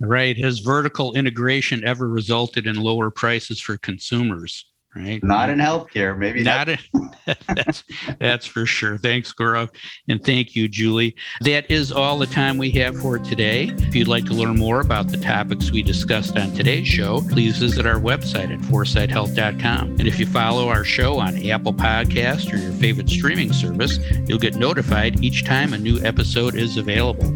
Right. 0.00 0.36
Has 0.38 0.60
vertical 0.60 1.14
integration 1.14 1.84
ever 1.84 2.08
resulted 2.08 2.66
in 2.66 2.76
lower 2.76 3.10
prices 3.10 3.60
for 3.60 3.76
consumers? 3.76 4.64
Right? 4.94 5.22
Not 5.22 5.50
in 5.50 5.58
healthcare, 5.58 6.16
maybe 6.16 6.42
not. 6.42 6.68
In, 6.68 6.78
that's 7.54 7.84
that's 8.18 8.46
for 8.46 8.66
sure. 8.66 8.98
Thanks, 8.98 9.32
Gaurav, 9.32 9.70
and 10.08 10.22
thank 10.22 10.56
you, 10.56 10.68
Julie. 10.68 11.14
That 11.40 11.70
is 11.70 11.92
all 11.92 12.18
the 12.18 12.26
time 12.26 12.58
we 12.58 12.70
have 12.72 12.98
for 12.98 13.18
today. 13.18 13.74
If 13.78 13.94
you'd 13.94 14.08
like 14.08 14.24
to 14.26 14.34
learn 14.34 14.56
more 14.56 14.80
about 14.80 15.08
the 15.08 15.16
topics 15.16 15.70
we 15.70 15.82
discussed 15.82 16.36
on 16.36 16.52
today's 16.52 16.88
show, 16.88 17.22
please 17.30 17.58
visit 17.58 17.86
our 17.86 18.00
website 18.00 18.52
at 18.52 18.60
foresighthealth.com. 18.60 19.90
And 19.98 20.06
if 20.06 20.18
you 20.18 20.26
follow 20.26 20.68
our 20.68 20.84
show 20.84 21.18
on 21.18 21.36
Apple 21.48 21.74
Podcast 21.74 22.52
or 22.52 22.56
your 22.56 22.72
favorite 22.72 23.08
streaming 23.08 23.52
service, 23.52 23.98
you'll 24.26 24.38
get 24.38 24.56
notified 24.56 25.22
each 25.22 25.44
time 25.44 25.72
a 25.72 25.78
new 25.78 26.00
episode 26.04 26.54
is 26.54 26.76
available. 26.76 27.30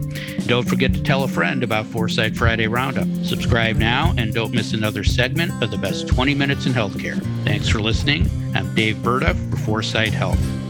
Don't 0.47 0.69
forget 0.69 0.93
to 0.95 1.03
tell 1.03 1.23
a 1.25 1.29
friend 1.29 1.63
about 1.63 1.87
Foresight 1.87 2.37
Friday 2.37 2.67
Roundup. 2.67 3.09
Subscribe 3.25 3.77
now 3.77 4.15
and 4.17 4.35
don't 4.35 4.53
miss 4.53 4.73
another 4.73 5.05
segment 5.05 5.63
of 5.63 5.71
the 5.71 5.79
best 5.79 6.09
20 6.09 6.35
minutes 6.35 6.67
in 6.67 6.73
healthcare. 6.73 7.21
Thanks 7.45 7.69
for 7.69 7.81
listening. 7.81 8.31
I'm 8.55 8.73
Dave 8.75 8.97
Burda 8.97 9.35
for 9.51 9.57
Foresight 9.57 10.13
Health. 10.13 10.62